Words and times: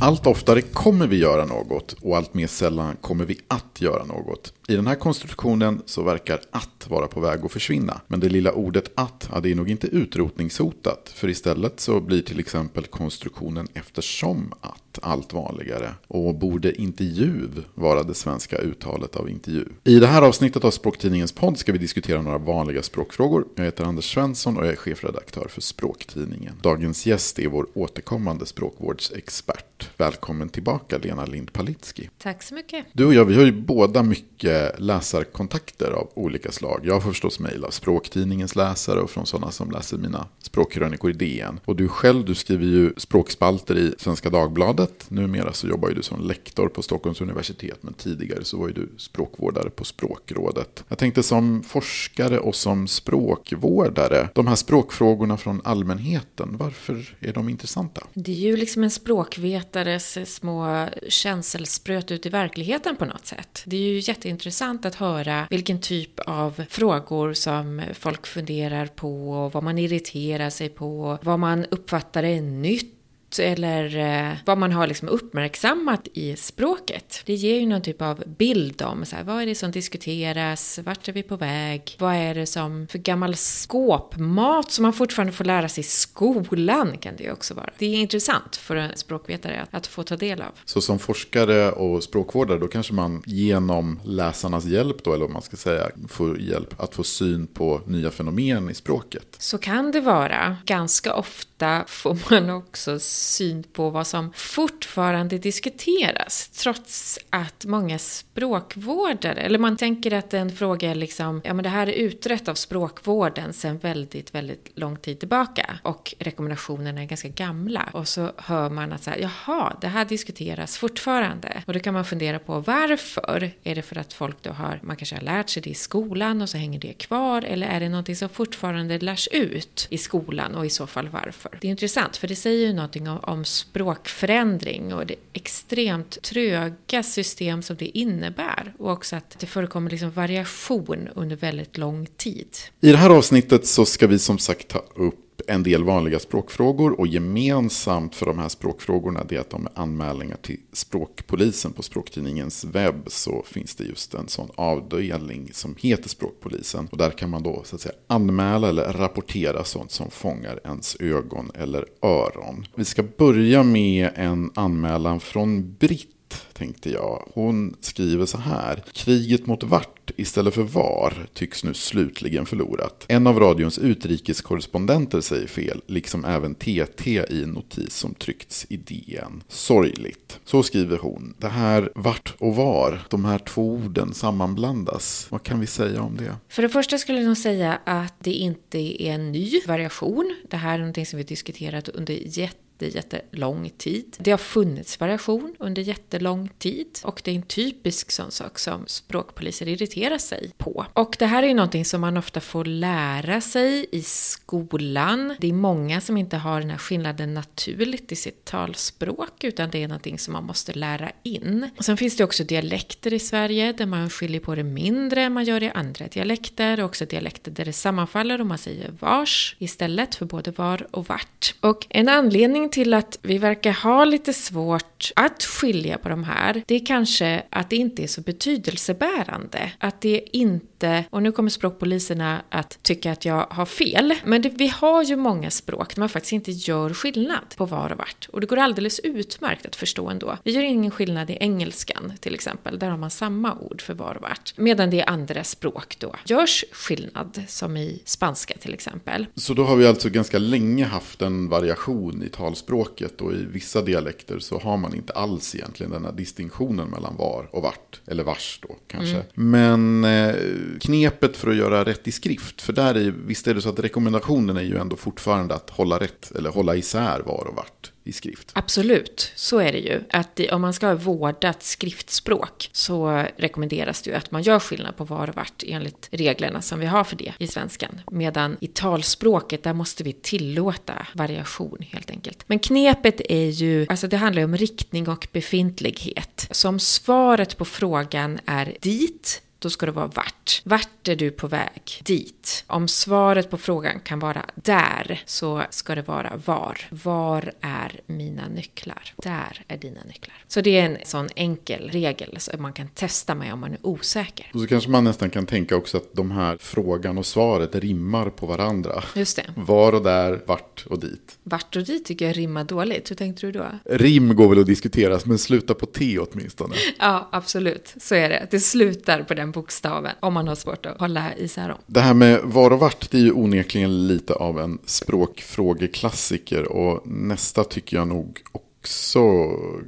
Allt 0.00 0.26
oftare 0.26 0.60
kommer 0.60 1.06
vi 1.06 1.16
göra 1.16 1.44
något 1.44 1.92
och 1.92 2.16
allt 2.16 2.34
mer 2.34 2.46
sällan 2.46 2.96
kommer 3.00 3.24
vi 3.24 3.38
att 3.48 3.80
göra 3.80 4.04
något. 4.04 4.52
I 4.68 4.76
den 4.76 4.86
här 4.86 4.94
konstruktionen 4.94 5.82
så 5.86 6.02
verkar 6.02 6.40
att 6.50 6.86
vara 6.88 7.06
på 7.06 7.20
väg 7.20 7.44
att 7.44 7.52
försvinna. 7.52 8.00
Men 8.06 8.20
det 8.20 8.28
lilla 8.28 8.52
ordet 8.52 8.90
att, 8.94 9.28
ja, 9.32 9.40
det 9.40 9.50
är 9.50 9.54
nog 9.54 9.70
inte 9.70 9.86
utrotningshotat. 9.86 11.12
För 11.14 11.28
istället 11.28 11.80
så 11.80 12.00
blir 12.00 12.22
till 12.22 12.40
exempel 12.40 12.86
konstruktionen 12.86 13.68
eftersom 13.74 14.52
att 14.60 14.87
allt 15.02 15.32
vanligare. 15.32 15.94
Och 16.08 16.34
borde 16.34 16.80
intervju 16.80 17.48
vara 17.74 18.02
det 18.02 18.14
svenska 18.14 18.58
uttalet 18.58 19.16
av 19.16 19.30
intervju. 19.30 19.64
I 19.84 19.98
det 19.98 20.06
här 20.06 20.22
avsnittet 20.22 20.64
av 20.64 20.70
Språktidningens 20.70 21.32
podd 21.32 21.58
ska 21.58 21.72
vi 21.72 21.78
diskutera 21.78 22.22
några 22.22 22.38
vanliga 22.38 22.82
språkfrågor. 22.82 23.46
Jag 23.54 23.64
heter 23.64 23.84
Anders 23.84 24.14
Svensson 24.14 24.56
och 24.56 24.64
jag 24.64 24.72
är 24.72 24.76
chefredaktör 24.76 25.48
för 25.48 25.60
Språktidningen. 25.60 26.54
Dagens 26.62 27.06
gäst 27.06 27.38
är 27.38 27.48
vår 27.48 27.66
återkommande 27.74 28.46
språkvårdsexpert. 28.46 29.88
Välkommen 29.96 30.48
tillbaka 30.48 30.98
Lena 30.98 31.24
Lind 31.26 31.52
Palitski. 31.52 32.10
Tack 32.18 32.42
så 32.42 32.54
mycket. 32.54 32.86
Du 32.92 33.06
och 33.06 33.14
jag, 33.14 33.24
vi 33.24 33.34
har 33.34 33.44
ju 33.44 33.52
båda 33.52 34.02
mycket 34.02 34.80
läsarkontakter 34.80 35.90
av 35.90 36.10
olika 36.14 36.52
slag. 36.52 36.80
Jag 36.84 37.02
får 37.02 37.10
förstås 37.10 37.40
mejl 37.40 37.64
av 37.64 37.70
Språktidningens 37.70 38.56
läsare 38.56 39.00
och 39.00 39.10
från 39.10 39.26
sådana 39.26 39.50
som 39.50 39.70
läser 39.70 39.98
mina 39.98 40.26
språkkrönikor 40.42 41.10
i 41.10 41.12
DN. 41.12 41.60
Och 41.64 41.76
du 41.76 41.88
själv, 41.88 42.24
du 42.24 42.34
skriver 42.34 42.64
ju 42.64 42.92
språkspalter 42.96 43.78
i 43.78 43.94
Svenska 43.98 44.30
Dagbladet. 44.30 44.87
Numera 45.08 45.52
så 45.52 45.68
jobbar 45.68 45.88
ju 45.88 45.94
du 45.94 46.02
som 46.02 46.20
lektor 46.20 46.68
på 46.68 46.82
Stockholms 46.82 47.20
universitet, 47.20 47.78
men 47.80 47.94
tidigare 47.94 48.44
så 48.44 48.58
var 48.58 48.68
ju 48.68 48.74
du 48.74 48.88
språkvårdare 48.96 49.70
på 49.70 49.84
Språkrådet. 49.84 50.84
Jag 50.88 50.98
tänkte 50.98 51.22
som 51.22 51.62
forskare 51.62 52.38
och 52.38 52.54
som 52.54 52.88
språkvårdare, 52.88 54.28
de 54.34 54.46
här 54.46 54.54
språkfrågorna 54.54 55.36
från 55.36 55.60
allmänheten, 55.64 56.56
varför 56.56 57.16
är 57.20 57.32
de 57.32 57.48
intressanta? 57.48 58.06
Det 58.14 58.32
är 58.32 58.36
ju 58.36 58.56
liksom 58.56 58.84
en 58.84 58.90
språkvetares 58.90 60.34
små 60.34 60.88
känselspröt 61.08 62.10
ut 62.10 62.26
i 62.26 62.28
verkligheten 62.28 62.96
på 62.96 63.04
något 63.04 63.26
sätt. 63.26 63.62
Det 63.66 63.76
är 63.76 63.80
ju 63.80 63.98
jätteintressant 63.98 64.86
att 64.86 64.94
höra 64.94 65.46
vilken 65.50 65.80
typ 65.80 66.20
av 66.20 66.64
frågor 66.68 67.32
som 67.32 67.82
folk 67.94 68.26
funderar 68.26 68.86
på, 68.86 69.50
vad 69.54 69.62
man 69.62 69.78
irriterar 69.78 70.50
sig 70.50 70.68
på, 70.68 71.18
vad 71.22 71.38
man 71.38 71.64
uppfattar 71.64 72.22
är 72.22 72.40
nytt 72.40 72.97
eller 73.38 73.96
eh, 73.96 74.36
vad 74.44 74.58
man 74.58 74.72
har 74.72 74.86
liksom 74.86 75.08
uppmärksammat 75.08 76.08
i 76.14 76.36
språket. 76.36 77.22
Det 77.26 77.34
ger 77.34 77.60
ju 77.60 77.66
någon 77.66 77.82
typ 77.82 78.02
av 78.02 78.24
bild 78.26 78.82
om 78.82 79.04
så 79.04 79.16
här, 79.16 79.24
vad 79.24 79.42
är 79.42 79.46
det 79.46 79.54
som 79.54 79.70
diskuteras, 79.70 80.78
vart 80.84 81.08
är 81.08 81.12
vi 81.12 81.22
på 81.22 81.36
väg, 81.36 81.96
vad 81.98 82.14
är 82.14 82.34
det 82.34 82.46
som 82.46 82.86
för 82.90 82.98
gammal 82.98 83.34
skåpmat 83.36 84.72
som 84.72 84.82
man 84.82 84.92
fortfarande 84.92 85.32
får 85.32 85.44
lära 85.44 85.68
sig 85.68 85.80
i 85.80 85.84
skolan 85.84 86.98
kan 86.98 87.16
det 87.16 87.24
ju 87.24 87.32
också 87.32 87.54
vara. 87.54 87.70
Det 87.78 87.86
är 87.86 87.94
intressant 87.94 88.56
för 88.56 88.76
en 88.76 88.96
språkvetare 88.96 89.60
att, 89.62 89.74
att 89.74 89.86
få 89.86 90.02
ta 90.02 90.16
del 90.16 90.42
av. 90.42 90.52
Så 90.64 90.80
som 90.80 90.98
forskare 90.98 91.72
och 91.72 92.02
språkvårdare 92.02 92.58
då 92.58 92.68
kanske 92.68 92.92
man 92.92 93.22
genom 93.26 94.00
läsarnas 94.04 94.64
hjälp 94.64 95.04
då, 95.04 95.14
eller 95.14 95.24
om 95.24 95.32
man 95.32 95.42
ska 95.42 95.56
säga, 95.56 95.90
får 96.08 96.40
hjälp 96.40 96.80
att 96.80 96.94
få 96.94 97.04
syn 97.04 97.46
på 97.46 97.80
nya 97.86 98.10
fenomen 98.10 98.70
i 98.70 98.74
språket? 98.74 99.36
Så 99.38 99.58
kan 99.58 99.92
det 99.92 100.00
vara. 100.00 100.56
Ganska 100.64 101.14
ofta 101.14 101.84
får 101.86 102.18
man 102.30 102.50
också 102.50 102.98
syn 103.18 103.62
på 103.62 103.90
vad 103.90 104.06
som 104.06 104.32
fortfarande 104.32 105.38
diskuteras. 105.38 106.48
Trots 106.48 107.18
att 107.30 107.64
många 107.64 107.98
språkvårdare, 107.98 109.40
eller 109.40 109.58
man 109.58 109.76
tänker 109.76 110.12
att 110.12 110.34
en 110.34 110.50
fråga 110.50 110.90
är 110.90 110.94
liksom, 110.94 111.40
ja 111.44 111.54
men 111.54 111.62
det 111.62 111.68
här 111.68 111.86
är 111.86 111.92
utrett 111.92 112.48
av 112.48 112.54
språkvården 112.54 113.52
sedan 113.52 113.78
väldigt, 113.78 114.34
väldigt 114.34 114.70
lång 114.74 114.96
tid 114.96 115.18
tillbaka. 115.18 115.78
Och 115.82 116.14
rekommendationerna 116.18 117.02
är 117.02 117.06
ganska 117.06 117.28
gamla. 117.28 117.88
Och 117.92 118.08
så 118.08 118.30
hör 118.36 118.70
man 118.70 118.92
att 118.92 119.02
så 119.02 119.10
här, 119.10 119.18
jaha, 119.18 119.76
det 119.80 119.88
här 119.88 120.04
diskuteras 120.04 120.78
fortfarande. 120.78 121.62
Och 121.66 121.72
då 121.72 121.80
kan 121.80 121.94
man 121.94 122.04
fundera 122.04 122.38
på 122.38 122.60
varför? 122.60 123.50
Är 123.64 123.74
det 123.74 123.82
för 123.82 123.98
att 123.98 124.12
folk 124.12 124.42
då 124.42 124.50
har, 124.50 124.80
man 124.82 124.96
kanske 124.96 125.16
har 125.16 125.22
lärt 125.22 125.50
sig 125.50 125.62
det 125.62 125.70
i 125.70 125.74
skolan 125.74 126.42
och 126.42 126.48
så 126.48 126.58
hänger 126.58 126.80
det 126.80 126.92
kvar? 126.92 127.42
Eller 127.42 127.66
är 127.66 127.80
det 127.80 127.88
någonting 127.88 128.16
som 128.16 128.28
fortfarande 128.28 128.98
lärs 128.98 129.28
ut 129.28 129.86
i 129.90 129.98
skolan 129.98 130.54
och 130.54 130.66
i 130.66 130.70
så 130.70 130.86
fall 130.86 131.08
varför? 131.08 131.58
Det 131.60 131.66
är 131.66 131.70
intressant 131.70 132.16
för 132.16 132.28
det 132.28 132.36
säger 132.36 132.66
ju 132.66 132.72
någonting 132.72 133.07
om, 133.08 133.18
om 133.22 133.44
språkförändring 133.44 134.94
och 134.94 135.06
det 135.06 135.14
extremt 135.32 136.22
tröga 136.22 137.02
system 137.02 137.62
som 137.62 137.76
det 137.76 137.98
innebär. 137.98 138.74
Och 138.78 138.90
också 138.90 139.16
att 139.16 139.38
det 139.38 139.46
förekommer 139.46 139.90
liksom 139.90 140.10
variation 140.10 141.08
under 141.14 141.36
väldigt 141.36 141.78
lång 141.78 142.06
tid. 142.16 142.48
I 142.80 142.90
det 142.90 142.98
här 142.98 143.10
avsnittet 143.10 143.66
så 143.66 143.84
ska 143.84 144.06
vi 144.06 144.18
som 144.18 144.38
sagt 144.38 144.68
ta 144.68 144.78
upp 144.94 145.27
en 145.46 145.62
del 145.62 145.84
vanliga 145.84 146.18
språkfrågor 146.18 147.00
och 147.00 147.06
gemensamt 147.06 148.14
för 148.14 148.26
de 148.26 148.38
här 148.38 148.48
språkfrågorna 148.48 149.24
är 149.30 149.38
att 149.38 149.50
de 149.50 149.66
är 149.66 149.72
anmälningar 149.74 150.36
till 150.42 150.60
Språkpolisen. 150.72 151.72
På 151.72 151.82
Språktidningens 151.82 152.64
webb 152.64 153.02
så 153.06 153.42
finns 153.46 153.74
det 153.74 153.84
just 153.84 154.14
en 154.14 154.28
sån 154.28 154.50
avdelning 154.54 155.50
som 155.52 155.74
heter 155.78 156.08
Språkpolisen. 156.08 156.88
Och 156.90 156.98
där 156.98 157.10
kan 157.10 157.30
man 157.30 157.42
då 157.42 157.62
så 157.64 157.76
att 157.76 157.82
säga 157.82 157.94
anmäla 158.06 158.68
eller 158.68 158.92
rapportera 158.92 159.64
sånt 159.64 159.90
som 159.90 160.10
fångar 160.10 160.60
ens 160.64 160.96
ögon 161.00 161.50
eller 161.54 161.84
öron. 162.02 162.66
Vi 162.74 162.84
ska 162.84 163.02
börja 163.02 163.62
med 163.62 164.10
en 164.14 164.50
anmälan 164.54 165.20
från 165.20 165.74
Britt 165.74 166.14
tänkte 166.52 166.90
jag. 166.90 167.28
Hon 167.34 167.76
skriver 167.80 168.26
så 168.26 168.38
här. 168.38 168.82
Kriget 168.92 169.46
mot 169.46 169.62
vart 169.62 169.97
istället 170.16 170.54
för 170.54 170.62
var 170.62 171.26
tycks 171.34 171.64
nu 171.64 171.74
slutligen 171.74 172.46
förlorat. 172.46 173.04
En 173.08 173.26
av 173.26 173.40
radions 173.40 173.78
utrikeskorrespondenter 173.78 175.20
säger 175.20 175.46
fel, 175.46 175.80
liksom 175.86 176.24
även 176.24 176.54
TT 176.54 177.24
i 177.30 177.42
en 177.42 177.50
notis 177.50 177.94
som 177.94 178.14
tryckts 178.14 178.66
i 178.68 178.76
DN. 178.76 179.42
Sorgligt. 179.48 180.40
Så 180.44 180.62
skriver 180.62 180.98
hon. 180.98 181.34
Det 181.38 181.48
här 181.48 181.92
vart 181.94 182.34
och 182.38 182.56
var, 182.56 183.06
de 183.10 183.24
här 183.24 183.38
två 183.38 183.72
orden 183.72 184.14
sammanblandas. 184.14 185.26
Vad 185.30 185.42
kan 185.42 185.60
vi 185.60 185.66
säga 185.66 186.02
om 186.02 186.16
det? 186.16 186.36
För 186.48 186.62
det 186.62 186.68
första 186.68 186.98
skulle 186.98 187.18
jag 187.18 187.26
nog 187.26 187.36
säga 187.36 187.78
att 187.84 188.14
det 188.18 188.32
inte 188.32 189.02
är 189.02 189.14
en 189.14 189.32
ny 189.32 189.60
variation. 189.66 190.36
Det 190.50 190.56
här 190.56 190.74
är 190.74 190.78
någonting 190.78 191.06
som 191.06 191.16
vi 191.16 191.22
diskuterat 191.22 191.88
under 191.88 192.14
jätte 192.14 192.67
jättelång 192.86 193.70
tid. 193.78 194.16
Det 194.18 194.30
har 194.30 194.38
funnits 194.38 195.00
variation 195.00 195.54
under 195.58 195.82
jättelång 195.82 196.50
tid 196.58 196.98
och 197.02 197.20
det 197.24 197.30
är 197.30 197.34
en 197.34 197.42
typisk 197.42 198.10
sån 198.10 198.30
sak 198.30 198.58
som 198.58 198.86
språkpoliser 198.86 199.68
irriterar 199.68 200.18
sig 200.18 200.50
på. 200.58 200.86
Och 200.92 201.16
det 201.18 201.26
här 201.26 201.42
är 201.42 201.46
ju 201.46 201.54
någonting 201.54 201.84
som 201.84 202.00
man 202.00 202.16
ofta 202.16 202.40
får 202.40 202.64
lära 202.64 203.40
sig 203.40 203.86
i 203.92 204.02
skolan. 204.02 205.36
Det 205.40 205.48
är 205.48 205.52
många 205.52 206.00
som 206.00 206.16
inte 206.16 206.36
har 206.36 206.60
den 206.60 206.70
här 206.70 206.78
skillnaden 206.78 207.34
naturligt 207.34 208.12
i 208.12 208.16
sitt 208.16 208.44
talspråk 208.44 209.44
utan 209.44 209.70
det 209.70 209.82
är 209.82 209.88
någonting 209.88 210.18
som 210.18 210.32
man 210.32 210.44
måste 210.44 210.72
lära 210.72 211.12
in. 211.22 211.70
Och 211.78 211.84
sen 211.84 211.96
finns 211.96 212.16
det 212.16 212.24
också 212.24 212.44
dialekter 212.44 213.12
i 213.12 213.18
Sverige 213.18 213.72
där 213.72 213.86
man 213.86 214.10
skiljer 214.10 214.40
på 214.40 214.54
det 214.54 214.64
mindre 214.64 215.22
än 215.22 215.32
man 215.32 215.44
gör 215.44 215.62
i 215.62 215.70
andra 215.70 216.06
dialekter 216.06 216.80
och 216.80 216.86
också 216.86 217.04
dialekter 217.04 217.50
där 217.50 217.64
det 217.64 217.72
sammanfaller 217.72 218.40
och 218.40 218.46
man 218.46 218.58
säger 218.58 218.90
vars 219.00 219.56
istället 219.58 220.14
för 220.14 220.26
både 220.26 220.50
var 220.50 220.86
och 220.90 221.08
vart. 221.08 221.54
Och 221.60 221.86
en 221.90 222.08
anledning 222.08 222.67
till 222.68 222.94
att 222.94 223.18
vi 223.22 223.38
verkar 223.38 223.72
ha 223.72 224.04
lite 224.04 224.32
svårt 224.32 225.12
att 225.16 225.44
skilja 225.44 225.98
på 225.98 226.08
de 226.08 226.24
här, 226.24 226.62
det 226.66 226.74
är 226.74 226.86
kanske 226.86 227.42
att 227.50 227.70
det 227.70 227.76
inte 227.76 228.02
är 228.02 228.06
så 228.06 228.20
betydelsebärande. 228.20 229.72
Att 229.78 230.00
det 230.00 230.36
inte, 230.36 230.77
och 231.10 231.22
nu 231.22 231.32
kommer 231.32 231.50
språkpoliserna 231.50 232.42
att 232.48 232.78
tycka 232.82 233.12
att 233.12 233.24
jag 233.24 233.46
har 233.50 233.66
fel, 233.66 234.14
men 234.24 234.42
det, 234.42 234.48
vi 234.48 234.68
har 234.68 235.02
ju 235.02 235.16
många 235.16 235.50
språk 235.50 235.94
där 235.94 236.00
man 236.00 236.08
faktiskt 236.08 236.32
inte 236.32 236.50
gör 236.50 236.94
skillnad 236.94 237.54
på 237.56 237.66
var 237.66 237.90
och 237.90 237.98
vart. 237.98 238.28
Och 238.32 238.40
det 238.40 238.46
går 238.46 238.56
alldeles 238.56 238.98
utmärkt 238.98 239.66
att 239.66 239.76
förstå 239.76 240.08
ändå. 240.08 240.38
Vi 240.44 240.52
gör 240.52 240.62
ingen 240.62 240.90
skillnad 240.90 241.30
i 241.30 241.36
engelskan 241.40 242.12
till 242.20 242.34
exempel, 242.34 242.78
där 242.78 242.90
har 242.90 242.98
man 242.98 243.10
samma 243.10 243.58
ord 243.58 243.82
för 243.82 243.94
var 243.94 244.14
och 244.14 244.22
vart. 244.22 244.52
Medan 244.56 244.90
det 244.90 244.96
i 244.96 245.02
andra 245.02 245.44
språk 245.44 245.96
då 245.98 246.14
görs 246.24 246.64
skillnad, 246.72 247.42
som 247.48 247.76
i 247.76 248.02
spanska 248.04 248.54
till 248.58 248.74
exempel. 248.74 249.26
Så 249.34 249.54
då 249.54 249.64
har 249.64 249.76
vi 249.76 249.86
alltså 249.86 250.08
ganska 250.08 250.38
länge 250.38 250.84
haft 250.84 251.22
en 251.22 251.48
variation 251.48 252.22
i 252.22 252.28
tal 252.28 252.48
talspråket 252.48 253.20
och 253.20 253.32
i 253.32 253.44
vissa 253.52 253.82
dialekter 253.82 254.38
så 254.38 254.58
har 254.58 254.76
man 254.76 254.94
inte 254.94 255.12
alls 255.12 255.54
egentligen 255.54 255.92
den 255.92 256.04
här 256.04 256.12
distinktionen 256.12 256.88
mellan 256.88 257.16
var 257.16 257.48
och 257.50 257.62
vart. 257.62 258.00
Eller 258.06 258.24
vars 258.24 258.60
då 258.62 258.76
kanske. 258.86 259.24
Mm. 259.36 259.50
Men 259.50 260.04
eh, 260.04 260.34
knepet 260.80 261.36
för 261.36 261.50
att 261.50 261.56
göra 261.56 261.84
rätt 261.84 262.08
i 262.08 262.12
skrift, 262.12 262.62
för 262.62 262.72
där 262.72 262.94
är, 262.94 263.14
visst 263.26 263.46
är 263.46 263.54
det 263.54 263.62
så 263.62 263.68
att 263.68 263.78
rekommendationen 263.78 264.56
är 264.56 264.62
ju 264.62 264.78
ändå 264.78 264.96
fortfarande 264.96 265.54
att 265.54 265.70
hålla 265.70 265.98
rätt, 266.00 266.32
eller 266.36 266.50
hålla 266.50 266.76
isär 266.76 267.22
var 267.26 267.46
och 267.48 267.56
vart 267.56 267.92
i 268.08 268.12
skrift. 268.12 268.50
Absolut, 268.52 269.32
så 269.34 269.58
är 269.58 269.72
det 269.72 269.78
ju. 269.78 270.00
Att 270.10 270.40
om 270.52 270.60
man 270.60 270.72
ska 270.72 270.86
ha 270.86 270.94
vårdat 270.94 271.62
skriftspråk 271.62 272.70
så 272.72 273.24
rekommenderas 273.36 274.02
det 274.02 274.10
ju 274.10 274.16
att 274.16 274.30
man 274.30 274.42
gör 274.42 274.58
skillnad 274.58 274.96
på 274.96 275.04
var 275.04 275.28
och 275.28 275.36
vart 275.36 275.62
enligt 275.66 276.08
reglerna 276.10 276.62
som 276.62 276.80
vi 276.80 276.86
har 276.86 277.04
för 277.04 277.16
det 277.16 277.32
i 277.38 277.46
svenskan. 277.46 278.00
Medan 278.10 278.56
i 278.60 278.66
talspråket, 278.66 279.62
där 279.62 279.72
måste 279.72 280.04
vi 280.04 280.12
tillåta 280.12 281.06
variation 281.14 281.78
helt 281.80 282.10
enkelt. 282.10 282.44
Men 282.46 282.58
knepet 282.58 283.20
är 283.28 283.48
ju, 283.48 283.86
alltså 283.88 284.08
det 284.08 284.16
handlar 284.16 284.40
ju 284.40 284.44
om 284.44 284.56
riktning 284.56 285.08
och 285.08 285.28
befintlighet. 285.32 286.48
Som 286.50 286.78
svaret 286.78 287.56
på 287.56 287.64
frågan 287.64 288.38
är 288.46 288.76
dit, 288.80 289.42
då 289.58 289.70
ska 289.70 289.86
det 289.86 289.92
vara 289.92 290.06
vart. 290.06 290.62
Vart 290.64 291.08
är 291.08 291.16
du 291.16 291.30
på 291.30 291.46
väg? 291.46 291.82
Dit. 292.04 292.64
Om 292.66 292.88
svaret 292.88 293.50
på 293.50 293.58
frågan 293.58 294.00
kan 294.00 294.18
vara 294.18 294.44
där, 294.54 295.22
så 295.26 295.62
ska 295.70 295.94
det 295.94 296.02
vara 296.02 296.40
var. 296.44 296.78
Var 296.90 297.52
är 297.60 298.00
mina 298.06 298.48
nycklar? 298.48 299.14
Där 299.16 299.62
är 299.68 299.76
dina 299.76 300.00
nycklar. 300.04 300.36
Så 300.48 300.60
det 300.60 300.78
är 300.78 300.84
en 300.84 300.98
sån 301.04 301.28
enkel 301.36 301.90
regel 301.90 302.36
som 302.38 302.62
man 302.62 302.72
kan 302.72 302.88
testa 302.88 303.34
med 303.34 303.52
om 303.52 303.60
man 303.60 303.72
är 303.72 303.78
osäker. 303.82 304.50
Och 304.54 304.60
så 304.60 304.66
kanske 304.66 304.90
man 304.90 305.04
nästan 305.04 305.30
kan 305.30 305.46
tänka 305.46 305.76
också 305.76 305.96
att 305.96 306.12
de 306.12 306.30
här 306.30 306.56
frågan 306.60 307.18
och 307.18 307.26
svaret 307.26 307.74
rimmar 307.74 308.30
på 308.30 308.46
varandra. 308.46 309.04
Just 309.14 309.36
det. 309.36 309.44
Var 309.56 309.94
och 309.94 310.02
där, 310.02 310.42
vart 310.46 310.86
och 310.90 311.00
dit. 311.00 311.38
Vart 311.42 311.76
och 311.76 311.82
dit 311.82 312.04
tycker 312.04 312.26
jag 312.26 312.36
rimmar 312.36 312.64
dåligt. 312.64 313.10
Hur 313.10 313.16
tänkte 313.16 313.46
du 313.46 313.52
då? 313.52 313.66
Rim 313.84 314.36
går 314.36 314.48
väl 314.48 314.60
att 314.60 314.66
diskuteras, 314.66 315.26
men 315.26 315.38
sluta 315.38 315.74
på 315.74 315.86
T 315.86 316.18
åtminstone. 316.18 316.74
Ja, 316.98 317.28
absolut. 317.32 317.94
Så 318.00 318.14
är 318.14 318.28
det. 318.28 318.46
Det 318.50 318.60
slutar 318.60 319.22
på 319.22 319.34
den 319.34 319.47
den 319.48 319.52
bokstaven 319.52 320.12
om 320.20 320.34
man 320.34 320.48
har 320.48 320.54
svårt 320.54 320.86
att 320.86 321.00
hålla 321.00 321.36
isär 321.36 321.68
dem. 321.68 321.78
Det 321.86 322.00
här 322.00 322.14
med 322.14 322.40
var 322.44 322.70
och 322.70 322.78
vart, 322.78 323.10
det 323.10 323.18
är 323.18 323.22
ju 323.22 323.32
onekligen 323.32 324.06
lite 324.06 324.34
av 324.34 324.60
en 324.60 324.78
språkfrågeklassiker 324.84 326.72
och 326.72 327.06
nästa 327.06 327.64
tycker 327.64 327.96
jag 327.96 328.08
nog 328.08 328.40
också 328.52 328.67